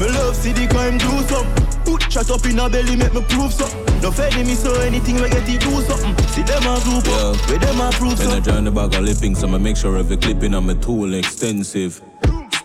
[0.00, 1.64] Me love see the crime do something.
[1.84, 4.00] Put chat up in a belly make me prove something.
[4.00, 6.26] No fed me so anything we get it do something.
[6.28, 9.02] See them a group up, where them a prove When I join the bag of
[9.02, 12.02] lipping, so I make sure every clipping on my tool extensive.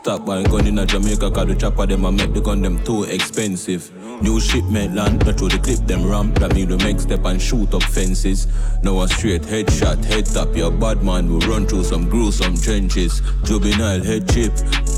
[0.10, 2.84] Stop buying gun in a Jamaica, cause the chopper them I make the gun them
[2.84, 3.92] too expensive.
[4.24, 6.34] New shipment land, not through the clip them ram.
[6.34, 8.48] That mean the make step and shoot up fences.
[8.82, 13.22] Now a straight headshot, head tap, your bad man will run through some gruesome trenches.
[13.44, 14.52] Juvenile head chip,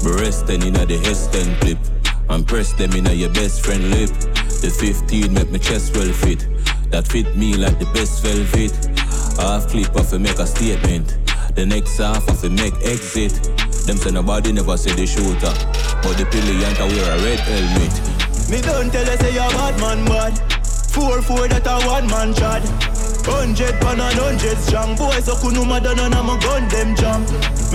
[0.05, 1.79] resting in a the Heston clip.
[2.29, 4.11] And press them in a your best friend lip.
[4.63, 6.47] The 15 make my chest well fit.
[6.89, 8.71] That fit me like the best velvet.
[9.35, 11.17] Half clip off to make a statement.
[11.55, 13.33] The next half off to make exit.
[13.85, 15.51] Them say nobody never see the shooter.
[15.99, 17.93] But the pilliant a wear a red helmet.
[18.49, 20.33] Me don't tell you say you're bad man bad.
[20.95, 22.63] Four four that a one man chad.
[23.27, 24.95] Hundred pan and hundred strong.
[24.95, 27.21] Boy so kunuma done and I'm a gun them jam.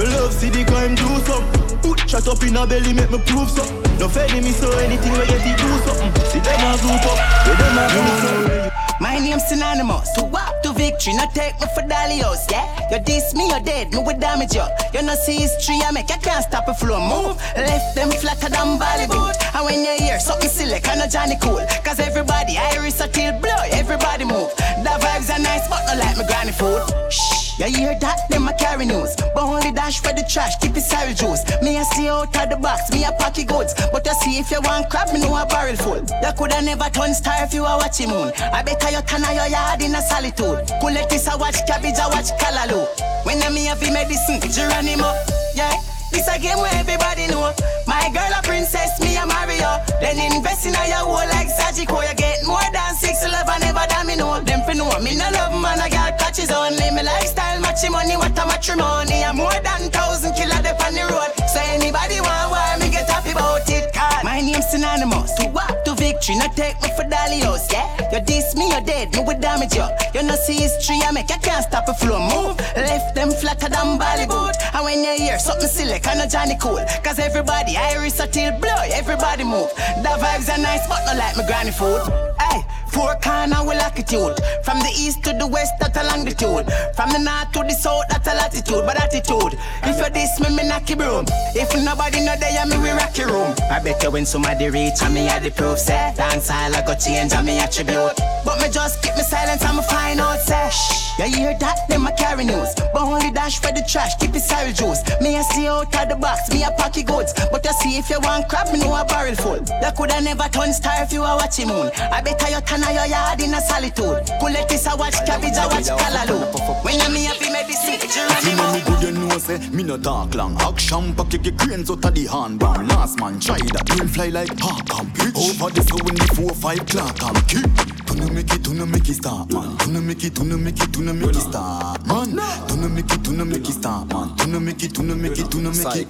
[0.01, 1.79] Me love see the crime do something.
[1.85, 3.87] Put chat up in a belly make me prove something.
[4.01, 6.13] No me so anything we get it do something.
[6.33, 8.86] See them a group up, where them a group up.
[8.99, 12.65] My name's synonymous to walk to victory, not take me for Dalios, yeah?
[12.91, 14.65] You diss me, you're dead, me will damage you.
[14.95, 16.99] You know see history, I make you can't stop a flow.
[16.99, 19.37] Move, left them flatter than Bollywood.
[19.55, 21.61] And when you hear something silly, kind of Johnny Cool.
[21.85, 24.49] Cause everybody, iris a till blow, everybody move.
[24.57, 26.83] The vibes are nice, but not like my granny food.
[27.13, 27.36] Shh.
[27.59, 28.29] You hear that?
[28.29, 29.17] Them a carry news.
[29.17, 31.43] But only dash for the trash, keep it sorry juice.
[31.63, 33.73] Me a stay out of the box, me a pocket goods.
[33.93, 36.05] But you see if you want crab, me know a barrel full.
[36.05, 38.33] You coulda never turn star if you a watching moon.
[38.37, 40.69] I better you turn your yard in a solitude.
[40.81, 42.85] Cool this a watch cabbage, I watch callaloo.
[43.25, 45.17] When I me have medicine, Geronimo.
[45.55, 45.96] Yeah.
[46.17, 47.53] This a game where everybody know.
[47.87, 49.69] My girl a princess, me a Mario.
[50.01, 52.01] Then invest in your whole like Sajiko.
[52.09, 54.41] You get more than six love and never damn me know.
[54.41, 56.73] Them fi know me no love man, I got catches on.
[56.73, 56.89] only.
[56.97, 59.25] Me lifestyle matchy money, what a matrimony.
[59.29, 61.37] I'm more than thousand killer dep on the road.
[61.53, 63.96] So anybody want war, me get happy about it.
[64.37, 65.33] My name's synonymous.
[65.41, 67.89] To walk to victory, not take me for Dalios, yeah?
[68.13, 69.89] You diss me, you're dead, me will damage you.
[70.13, 72.21] You know see history, I make you can't stop a flow.
[72.21, 74.53] Move, left them flatter than Bollywood.
[74.75, 76.85] And when you hear something silly, kind of Johnny Cool.
[77.03, 79.73] Cause everybody, iris a till blow, everybody move.
[80.05, 82.05] The vibes are nice, but not like my granny food.
[82.39, 82.61] Hey,
[82.97, 84.41] four corner with attitude.
[84.65, 86.65] From the east to the west, that's a longitude.
[86.97, 88.85] From the north to the south, that's a latitude.
[88.89, 89.53] But attitude,
[89.85, 91.27] if you diss me, me knock your broom.
[91.55, 93.55] If nobody know they me we rock your room.
[93.71, 96.95] I bet you when somebody reach and me had the proof, say dance I go
[96.97, 98.17] change and me attribute.
[98.45, 101.06] But me just keep me silence and me find out, say shh.
[101.19, 101.89] You hear that?
[101.89, 102.75] Them a carry news.
[102.93, 105.01] But only dash for the trash, keep it sorry juice.
[105.21, 107.33] Me a stay out of the box, me a pocket goods.
[107.51, 109.65] But you see if you want crab, me know a barrel full.
[109.65, 111.91] You coulda never turn star if you a watching moon.
[111.97, 114.29] I better you turn your yard in a solitude.
[114.41, 116.85] Cool let this a watch cabbage, a watch callaloo.
[116.85, 117.97] When you me happy medicine,
[118.45, 121.57] You know me good, you know say Me no talk long Action pack you get
[121.57, 125.35] grains out of the handbang Last man try that Brain fly like hawk and pitch
[125.35, 129.09] Over the floor in the four five clock and kick Tuna make it, tuna make
[129.09, 132.37] it start man Tuna make it, tuna make it, tuna make it start man
[132.69, 135.71] Tuna make it, tuna make it start man Tuna make it, tuna make it, tuna
[135.71, 136.07] make it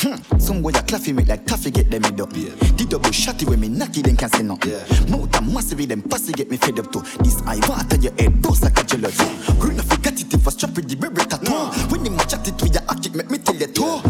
[0.00, 0.16] Hmm.
[0.38, 2.30] Some boy a claffy make like taffy get them mid up.
[2.32, 4.56] The double shotty when me knocky them can't say no.
[5.10, 7.00] Mouth a massive them pussy get me fed up to.
[7.22, 9.18] This eye water your head boss like a jealous.
[9.60, 11.52] We no forget it if I strap with the baby tattoo.
[11.92, 14.00] When you match it with your act make me tell you too.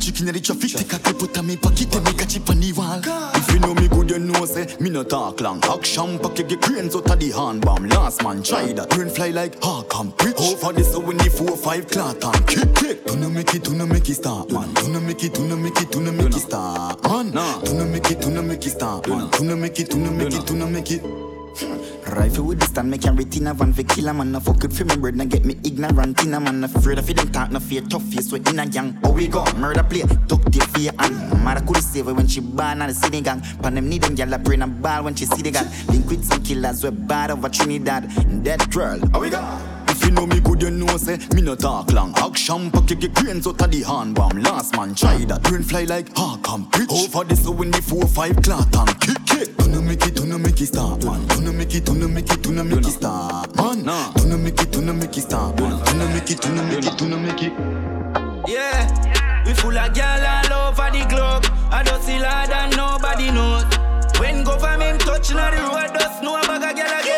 [0.00, 2.58] Chicken in the traffic take a clip put me pocket and make a chip on
[2.58, 3.00] the wall.
[3.34, 5.62] If you know me good you know say me no talk long.
[5.64, 7.86] Action pack you get cranes out of the hand bomb.
[7.88, 8.88] Last man try that.
[8.90, 10.36] Brain fly like hawk and pitch.
[10.38, 13.04] Over the so when the four five clock and kick kick.
[13.04, 14.72] Do no make it, do no make it start, man.
[14.74, 17.30] Do no make it, do no make it, do no make it start, man.
[17.30, 19.28] Do no make it, do no make it start, man.
[19.30, 21.19] Do no make it, do no make it, do no make it.
[22.10, 24.32] Rifle with the stand, make carry tin a van for a man.
[24.32, 26.64] No fuck it for me bread, now get me ignorant in a man.
[26.64, 28.98] Afraid of them talk, no fear, tough face, we in a gang.
[29.04, 32.40] Oh we go, murder play, duck the fear and mother could save her when she
[32.40, 33.40] born on the city gang.
[33.62, 35.66] Pan them need them gyal a brain a ball when she see the gang.
[35.88, 38.10] Link with some killers, we bad over Trinidad.
[38.42, 39.40] Dead girl, oh we go.
[39.88, 42.12] If you know me good, you know say me no talk long.
[42.16, 44.42] Action pack get cranes out of the hand bomb.
[44.42, 45.42] Last man try that.
[45.44, 46.90] Brain fly like hawk and pitch.
[46.90, 49.59] Over the so when the four five clock and kick kick.
[49.90, 51.26] Make it, do no make it start, man.
[51.26, 53.82] Do no make it, do no make it, do no make it start, man.
[54.14, 55.84] Do no make it, do no make it start, man.
[55.84, 57.52] Do no make it, do no make it, do no make it.
[58.46, 61.44] Yeah, we full of gal all over the globe.
[61.72, 63.64] I don't see lad and nobody knows.
[64.20, 67.09] When government touch na the road, just know a bag of gal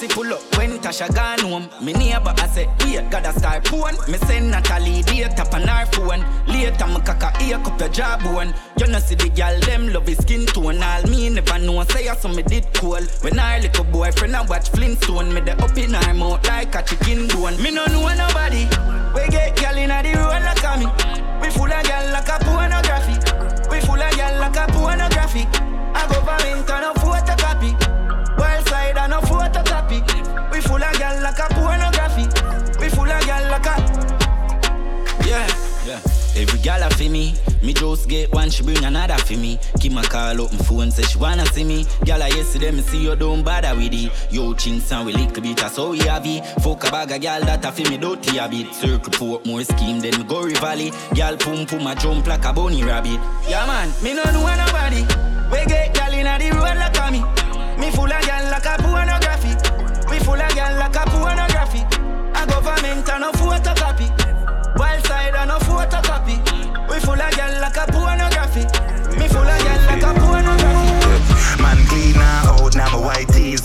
[0.00, 1.84] Stacy pull up when Tasha gone home.
[1.84, 3.94] Me neighbor I say, wait, gotta start porn.
[4.08, 6.24] Me send Natalie date up on her phone.
[6.46, 8.54] Later me cock a ear cup your jawbone.
[8.78, 10.82] You know see the girl them love his skin tone.
[10.82, 13.04] All me never know say I saw me did cool.
[13.20, 16.82] When our little boyfriend I watch Flintstone, me the up in her mouth like a
[16.82, 17.60] chicken bone.
[17.62, 18.64] Me no know nobody.
[19.12, 20.88] We get girl inna the road like a me.
[21.44, 23.16] We full of girl like a pornography.
[23.68, 25.44] We full of girl like a pornography.
[25.92, 27.39] I government and no photocopy.
[36.40, 39.58] Every gal a fi me, me just get one, she bring another fi me.
[39.78, 41.84] Keep my call up, my phone say she wanna see me.
[42.06, 44.10] Gal a yesterday me see you don't bother with it.
[44.32, 46.42] Yo chinks and we little bit how we have it.
[46.62, 48.72] Fuck a bag of gal that a fi me dirty a bit.
[48.72, 50.90] Circle Portmore scheme then me go Valley.
[51.12, 53.20] Gal pum pum a jump like a bunny rabbit.
[53.46, 55.02] Yeah man, me no know nobody.
[55.52, 57.20] We get gal inna the road like a me.
[57.78, 59.52] Me full of gal like a pornography.
[60.08, 61.84] We full of gal like a pornography.
[62.32, 63.69] A government and no photocopy.
[67.20, 68.64] Of gal like a pornography.
[69.18, 71.62] Me full of like a pornography.
[71.62, 73.62] Man clean out, now my white tees.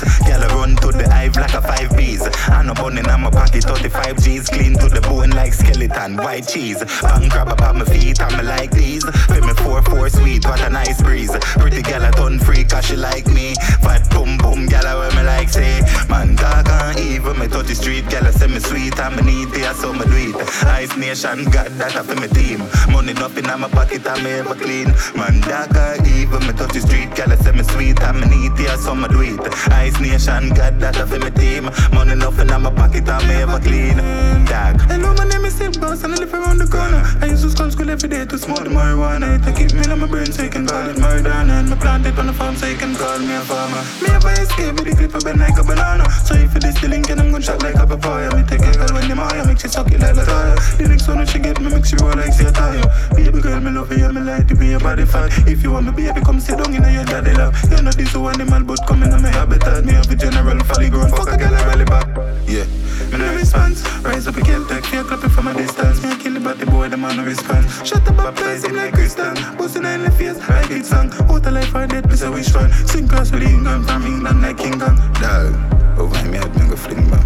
[0.66, 2.26] Run to the hive like a five bees.
[2.50, 4.50] And a bun in my pocket, 35 G's.
[4.50, 6.84] Clean to the bone like skeleton, white cheese.
[7.04, 9.06] Bang grab up my feet, I'm like these.
[9.30, 11.30] Feel me 4-4 sweet, what a nice breeze.
[11.62, 13.54] Pretty girl a ton free, cause she like me.
[13.86, 15.82] Fat boom boom, I wear me like say.
[16.10, 18.10] Man dark and evil, me touch the street.
[18.10, 20.66] Girl I say me sweet, me need it, so me do it.
[20.66, 22.66] Ice Nation, got that up in my team.
[22.90, 24.90] Money nothing in my pocket, I'm ever clean.
[25.14, 27.14] Man dark and evil, me touch the street.
[27.14, 29.38] Girl I say me sweet, me need it, so me do it.
[29.70, 31.70] Ice Nation, that up in my team.
[31.94, 33.98] Money nothing in my pocket, I'm ever clean.
[34.46, 34.82] Dog.
[34.88, 37.02] Hello, my name is Silk Boss and I live around the corner.
[37.22, 39.40] I used to school school every day to smoke the marijuana.
[39.40, 41.32] It keep me in my brain so you can call it murder.
[41.32, 43.82] And me plant it on the farm so you can call me a farmer.
[44.02, 46.10] Me have a escape with the clip of bend like a banana.
[46.26, 48.30] So if you this the link and I'm gonna shot like a papaya.
[48.36, 50.56] Me take a girl when the Maya make she suck it like a tire.
[50.78, 52.86] The next one she get me make she roll like say tire.
[53.16, 55.34] Baby girl, me love you, me like to be your body fat.
[55.48, 57.56] If you want me baby, come sit down in your daddy lap.
[57.72, 59.86] You know this one animal but come on my habitat.
[59.86, 62.08] Me have a general folly grown fuck a girl I belly back.
[62.48, 62.66] Yeah.
[63.12, 63.84] Me no response.
[64.04, 66.04] Rise up, a kill, take fear, clap it from a distance.
[66.04, 67.88] Me a kill the boy, the man no response.
[67.88, 69.34] Shut up, baptize him like Christian.
[69.58, 71.12] Bustin' in the face, like it song.
[71.14, 72.72] Out of life or death, piece of wish one.
[72.88, 74.98] Sing cross with England from England like King Kong.
[75.22, 75.54] Dog,
[76.00, 77.26] over me me go fling bang.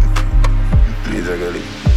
[1.04, 1.90] Please, I got it.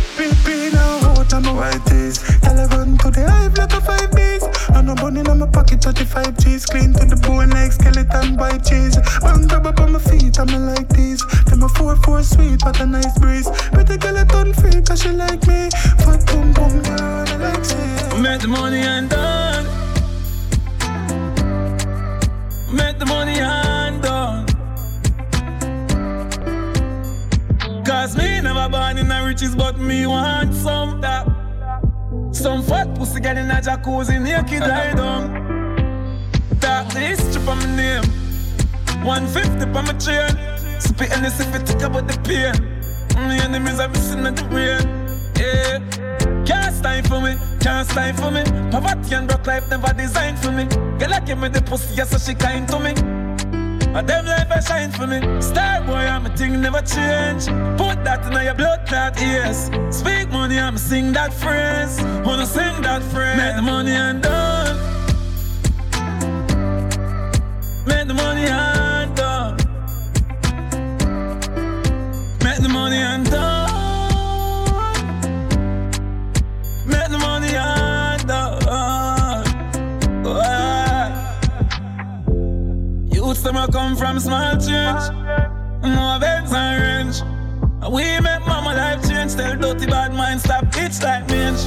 [0.74, 2.18] Now out of my white tees.
[2.42, 4.33] Tell to the hive like a five days.
[4.76, 6.66] And no bunny in my pocket, 35 G's.
[6.66, 8.98] Clean to the bone like skeleton white cheese.
[9.22, 11.24] Bang grab up on my feet, I'm like these.
[11.46, 13.50] Tell my 4-4 sweet, what a nice breeze.
[13.72, 15.70] Pretty girl, a ton free, cause she like me.
[16.04, 18.22] Fat boom boom, girl, I like say.
[18.22, 19.66] Make the money and done.
[22.74, 24.46] Make the money and done.
[27.86, 31.43] Cause me never born in the riches, but me want some that.
[32.34, 35.30] Some fat pussy get in a jacuzzi, naked lie down.
[36.60, 38.04] Talk the history for my name.
[39.06, 40.82] 150 for my chain.
[40.82, 42.54] Spit and if it take about the pain.
[43.16, 44.82] My enemies are missing at the brain.
[45.38, 46.04] Yeah.
[46.46, 48.44] Can't stand for me, can't stand for me.
[48.72, 50.66] Poverty and broke life never designed for me.
[50.98, 53.23] Girl, I give me the pussy, yes, so she kind to me.
[53.96, 55.20] And them life a shine for me.
[55.40, 57.46] Star boy, I'm a thing never change.
[57.78, 59.70] Put that in your blood clot, yes.
[59.96, 62.02] Speak money, I'm sing that phrase.
[62.26, 63.38] Wanna sing that phrase.
[63.38, 64.78] Make the money and done.
[67.86, 69.58] Make the money and done.
[72.44, 73.53] Make the money and done.
[83.34, 85.10] Youths them a come from small church,
[85.82, 87.18] more beds and range.
[87.92, 89.34] We make mama life change.
[89.34, 91.66] Tell dirty bad mind stop bitch like mange.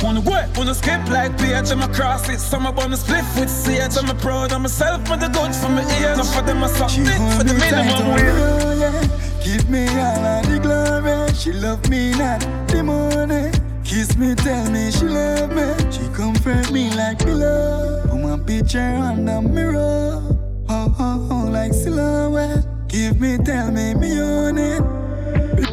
[0.00, 2.38] Wanna work, wanna skip like PH, I'm a cross it.
[2.38, 3.98] Some up on the split with CH.
[3.98, 6.18] I'm a proud of myself, but the good for my ears.
[6.18, 9.44] Not for them, I suck dick for the minimum wage.
[9.44, 11.34] Give me all of the glory.
[11.34, 13.50] She love me not the money.
[13.82, 15.66] Kiss me, tell me she love me.
[15.90, 18.06] She comfort me like pillow.
[18.06, 20.37] Put my picture on the mirror.
[21.58, 22.64] Like silhouette.
[22.86, 24.80] Give me, tell me, me on it.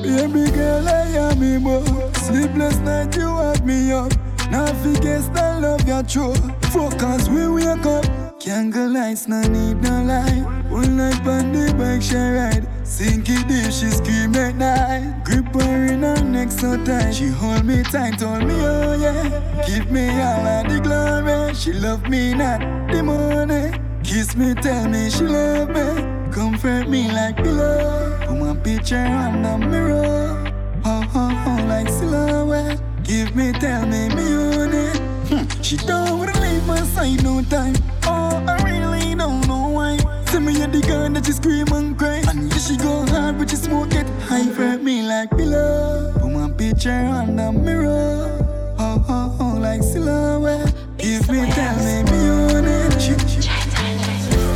[0.02, 1.86] Baby girl, I am me more.
[2.26, 4.12] Sleepless night, you have me up.
[4.50, 6.34] Now forget the love you true.
[6.74, 8.04] Focus, we wake up.
[8.40, 10.44] Can't go lights, no need no light.
[10.72, 12.68] One night on the bike, she ride.
[12.84, 15.24] Sink it deep, she scream at night.
[15.24, 17.14] Grip her in her neck so tight.
[17.14, 19.64] She hold me tight, told me, oh yeah.
[19.68, 21.54] Give me all of the glory.
[21.54, 22.60] She love me, not
[22.92, 23.85] the money.
[24.16, 26.32] Kiss me, tell me she love me.
[26.32, 28.18] Comfort me like pillow.
[28.26, 30.54] Put my picture on the mirror.
[30.86, 32.80] Oh, oh, oh, like silhouette.
[33.04, 34.98] Give me, tell me, me own it.
[35.28, 35.62] Hmm.
[35.62, 37.76] She don't wanna leave my side no time.
[38.06, 39.98] Oh, I really don't know why.
[40.28, 42.24] See me at the gun that she scream and cry.
[42.30, 44.08] And yeah, she go hard, but she smoke it.
[44.30, 46.14] Hurt me like pillow.
[46.14, 48.32] Put my picture on the mirror.
[48.80, 50.74] Oh, oh, oh, like silhouette.
[50.98, 52.15] Give me, tell me, me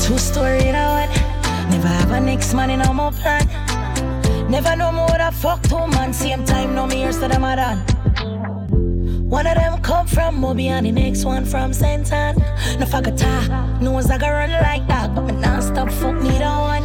[0.10, 1.70] Two story in a one.
[1.70, 3.46] Never have a next man in a more plan.
[4.50, 6.14] Never know more what I fuck two man.
[6.14, 7.78] Same time, no me years to them a done.
[9.30, 12.38] One of them come from Moby and the next one from Senton.
[12.80, 16.58] No fagata, knows I got run like that, but me non stop fuck me neither
[16.58, 16.84] one.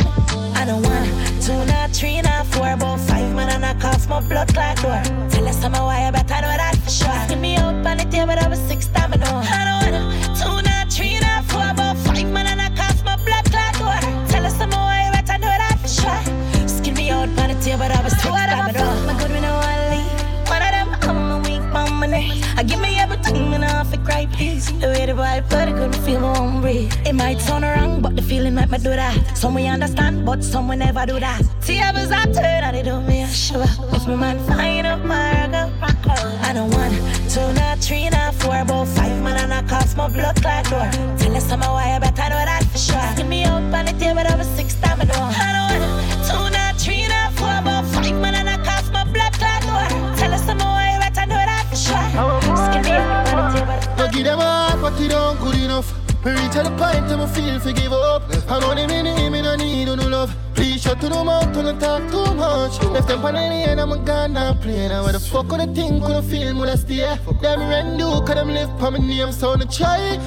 [0.55, 1.09] I don't want
[1.43, 5.01] two, not three, not four, about five man and I cost my blood clot door.
[5.31, 7.27] Tell us some why I better know that for sure.
[7.31, 9.41] Give me up on the table, that was six time I know.
[9.43, 9.84] I don't
[22.66, 24.66] give me everything and I fi cry please.
[24.80, 26.92] The way the boy put it couldn't feel my own breathe.
[27.06, 29.36] It might sound wrong, but the feeling me do that.
[29.36, 31.42] Some we understand, but some will never do that.
[31.62, 33.68] Tables I turn and they don't me a shiver.
[33.96, 35.44] If my man find up my
[36.42, 36.94] I don't want
[37.30, 40.88] two, not three, not four, about five man and I cost my blood clot door.
[41.18, 43.14] Tell us some why I better know that for sure.
[43.16, 45.32] Give me up on the table, that was six time I.
[45.36, 45.93] I don't want
[54.14, 55.92] give them a heart, but it don't good enough.
[56.24, 58.22] Me reach at the point and me feel for give up.
[58.48, 60.34] I know them in the me no need no love.
[60.54, 62.80] Please shut to the mouth, don't talk too much.
[62.82, 64.88] Left them on the lane, I'm a gun and play.
[64.88, 67.18] Now where the fuck could I think, could I feel, would I stay?
[67.42, 70.18] Them rent do, them live for my name, so no try.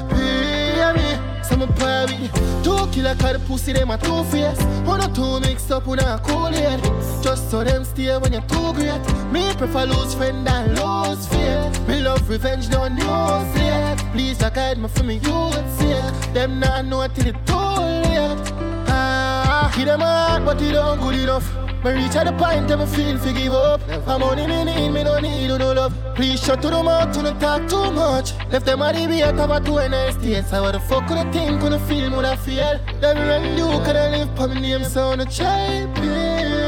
[1.50, 2.30] Pay me.
[2.64, 4.62] Two killer the pussy them a two face.
[4.86, 6.82] One or two mixed up with a cool head.
[7.24, 9.02] Just so them stay when you're too great.
[9.32, 11.88] Me prefer lose friend than lose faith.
[11.88, 13.98] Me love revenge, no news yet.
[14.12, 16.34] Please I guide me from me youth yet.
[16.34, 18.54] Them not know till it too late.
[18.90, 21.67] Ah, give them a heart, but it don't good enough.
[21.88, 23.80] Me reach at the point and me feel for give up.
[24.06, 25.94] I'm only me need, me don't need no love.
[26.16, 28.34] Please shut to the mouth, to not talk too much.
[28.52, 30.50] Left them a debate about two and a states.
[30.50, 32.78] So what the fuck could I think, could I feel, would I feel?
[33.00, 35.86] Them run you, could I live for me name, so on a pay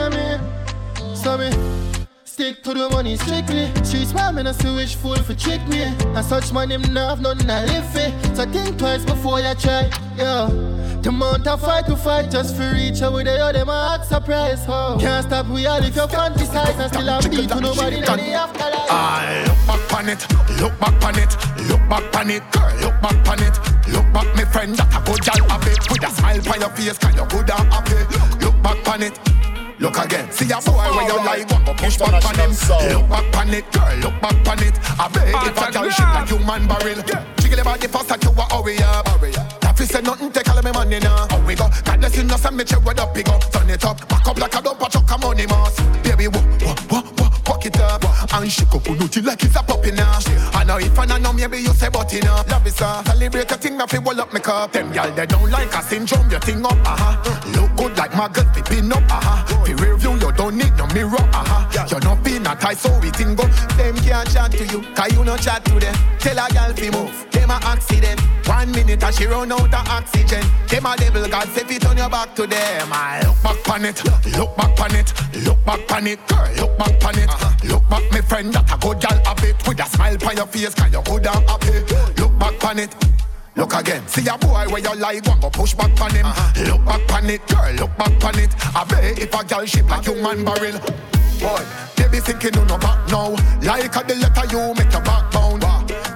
[0.10, 1.16] me.
[1.16, 1.52] So me
[2.24, 3.74] stick to the money strictly.
[3.84, 5.82] Streets my man, I see wish fool for trick me.
[5.84, 8.36] And such man, him not have nothing I live for.
[8.36, 10.79] So think twice before you try, yo.
[11.02, 13.72] The amount of fight to fight just for reach out with the other, them a
[13.72, 14.98] hot surprise, ho.
[15.00, 18.36] Can't stop we all if you fantasize and still have beat to nobody in the
[18.36, 18.92] afterlife.
[18.92, 20.22] I look back on it,
[20.60, 21.32] look back on it,
[21.72, 23.56] look back on it, girl, look back on it,
[23.88, 25.72] look back, my friend, that a good gal happy.
[25.88, 28.00] With a smile on your face, can you good and happy?
[28.44, 29.16] Look back on it.
[29.80, 32.52] Look again, see a boy where you like one go push back on him.
[32.52, 34.76] Look back on it, girl, look back on it.
[35.00, 37.00] I bet if a girl shit like human barrel,
[37.40, 39.08] jiggle about the fast that you a hurry up.
[39.08, 41.28] That fi say nothing, take all of me money now.
[41.30, 41.70] How we go?
[41.86, 43.42] God bless you, no send me check where the pig up.
[43.52, 45.80] Turn it up, back up like a dump, chuck a money mass.
[46.04, 47.30] Baby, what, what, what, what?
[47.50, 48.06] Fuck it up
[48.36, 50.20] And shake up on it like it's a puppy now
[50.54, 53.58] I know if I know maybe you say but enough Love is a celebrate a
[53.58, 56.40] thing that fi wall up me cup Them gal they don't like a syndrome your
[56.42, 60.32] thing up uh-huh Look good like my girl fi up uh-huh Fi rear view you
[60.34, 63.48] don't need no mirror uh-huh You not be not tight, so we think go.
[63.76, 65.96] Them can't chat to you, cause you no chat to them.
[66.20, 68.22] Tell a girl fi move, them a accident.
[68.48, 70.44] One minute and she run out of oxygen.
[70.68, 72.90] Them a devil, God say fi turn your back to them.
[72.92, 74.04] I look back on it,
[74.38, 75.14] look back on it,
[75.44, 77.30] look back on it, girl, look back on it.
[77.64, 80.46] Look back, my friend, that a good gal a bit with a smile on your
[80.46, 82.22] face, cause you good and happy.
[82.22, 82.96] Look back on it.
[83.56, 86.28] Look again, see a boy where you like one go push back on him.
[86.68, 88.54] Look back on it, girl, look back on it.
[88.76, 90.80] I bet if a girl ship like human barrel.
[91.40, 91.64] Boy,
[91.96, 93.32] they be thinking you no back now.
[93.62, 95.64] Like a the letter you make your back bound.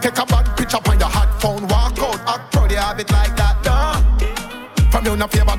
[0.01, 1.65] Take a bad picture on your hot phone.
[1.67, 3.55] Walk out, act proud, you have it like that.
[3.63, 4.01] Nah.
[4.91, 5.55] From you no favor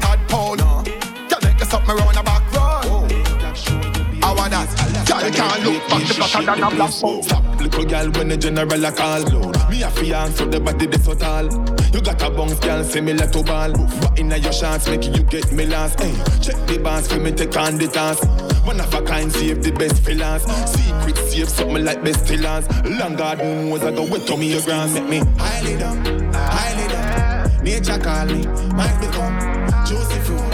[5.31, 6.91] can't look back, the better than a black.
[6.91, 9.23] Stop, little girl, when the general a call.
[9.71, 11.45] Me a fiance, the body this so tall.
[11.93, 13.73] You got a bounce, girl, similar to ball.
[13.73, 16.01] But inna your shots, make you get me last.
[16.01, 16.39] Hey, eh.
[16.41, 18.25] check the boss for me, take on the task.
[18.67, 20.49] One of a kind, save the best for last.
[20.75, 22.67] Secret save something like best fillers.
[22.85, 26.89] Long garden was I go wet to me your grass, make me highly down, highly
[26.89, 27.65] down.
[27.65, 30.54] Nature call me, might become juicy fruit,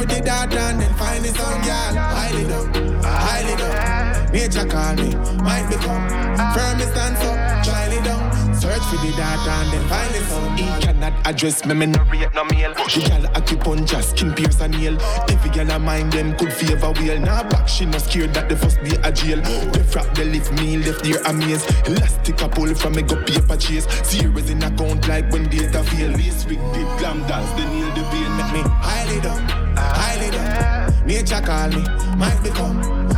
[0.00, 1.94] for the dot and then find the sun, girl.
[1.94, 4.32] Highly down, highly down.
[4.32, 6.08] Nature call me, might become
[6.54, 8.39] firm stand up, trying down.
[8.60, 10.58] Search for the data and then find the sun.
[10.58, 12.74] He cannot address me, me no rate no mail.
[12.74, 14.96] The gal acupuncture, skin pierce and nail.
[14.96, 17.18] If Every gal a mind them could favor wheel.
[17.18, 19.40] Now back, she no scared that the first day a jail.
[19.72, 21.70] The frap they lift me left there amazed.
[21.88, 23.86] Elastic a pull from me go paper chase.
[24.04, 26.10] Zeros in account like when data fail.
[26.10, 29.40] Least week did glam dance, they kneel the pain make me highly down,
[29.74, 31.06] highly down.
[31.06, 31.82] Nature call me,
[32.18, 32.76] might become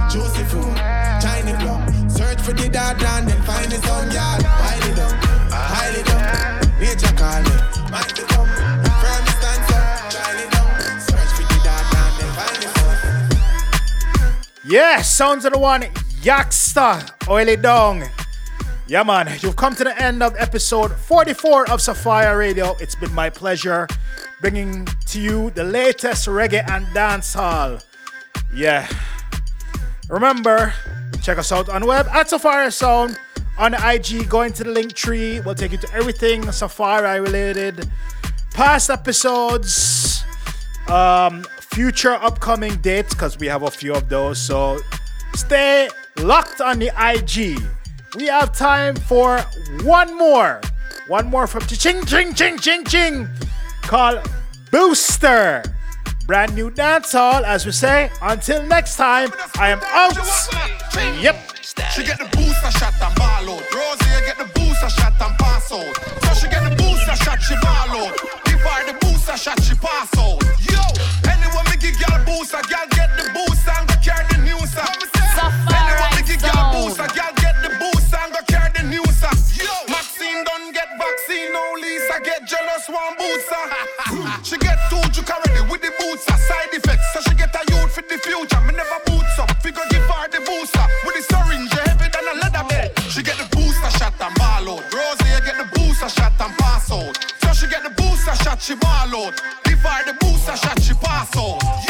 [0.08, 0.76] juicy fruit,
[1.18, 1.82] tiny plum.
[2.08, 4.41] Search for the data and then find the sun, y'all.
[14.64, 15.82] Yeah, sounds of the one,
[16.22, 18.04] Yaksta, Oily Dong.
[18.86, 22.76] Yeah, man, you've come to the end of episode 44 of Sapphire Radio.
[22.78, 23.86] It's been my pleasure
[24.42, 27.82] bringing to you the latest reggae and dancehall.
[28.54, 28.86] Yeah.
[30.10, 30.74] Remember,
[31.22, 33.18] check us out on web at Sapphire Sound.
[33.58, 35.44] On the IG, go into the Linktree.
[35.44, 37.88] We'll take you to everything Sapphire related,
[38.54, 40.24] Past episodes,
[40.88, 44.38] um, future upcoming dates, because we have a few of those.
[44.38, 44.78] So
[45.34, 45.88] stay
[46.18, 47.62] locked on the IG.
[48.16, 49.38] We have time for
[49.82, 50.60] one more.
[51.08, 53.28] One more from Ching Ching Ching Ching Ching
[53.82, 54.20] called
[54.70, 55.62] Booster.
[56.26, 58.10] Brand new dancehall, as we say.
[58.20, 60.16] Until next time, I am out.
[61.22, 61.51] Yep.
[61.94, 63.64] She get the booster shot and ball out.
[63.72, 65.92] Rosie get the booster shot and pass out.
[66.24, 68.12] So she get the booster shot, she ball out.
[68.44, 70.36] Give her the booster shot, she pass out.
[70.68, 70.84] Yo,
[71.24, 74.72] anyone me give girl booster, girl get the booster and go carry the news.
[74.76, 79.16] Anyone me give girl booster, girl get the booster and go carry the news.
[79.56, 83.64] Yo, Maxine don't get vaccine, no Lisa get jealous one booster.
[84.44, 86.36] she get two juke already with the booster.
[86.36, 87.11] Side effects,
[98.62, 99.42] she ball out.
[99.64, 101.82] Give her the booster shot, she pass out.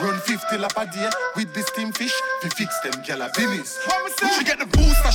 [0.00, 2.14] Run 50 lap a day with the steam fish.
[2.44, 3.78] We fix them gyal a business.
[3.84, 4.12] What?
[4.38, 5.12] She get the booster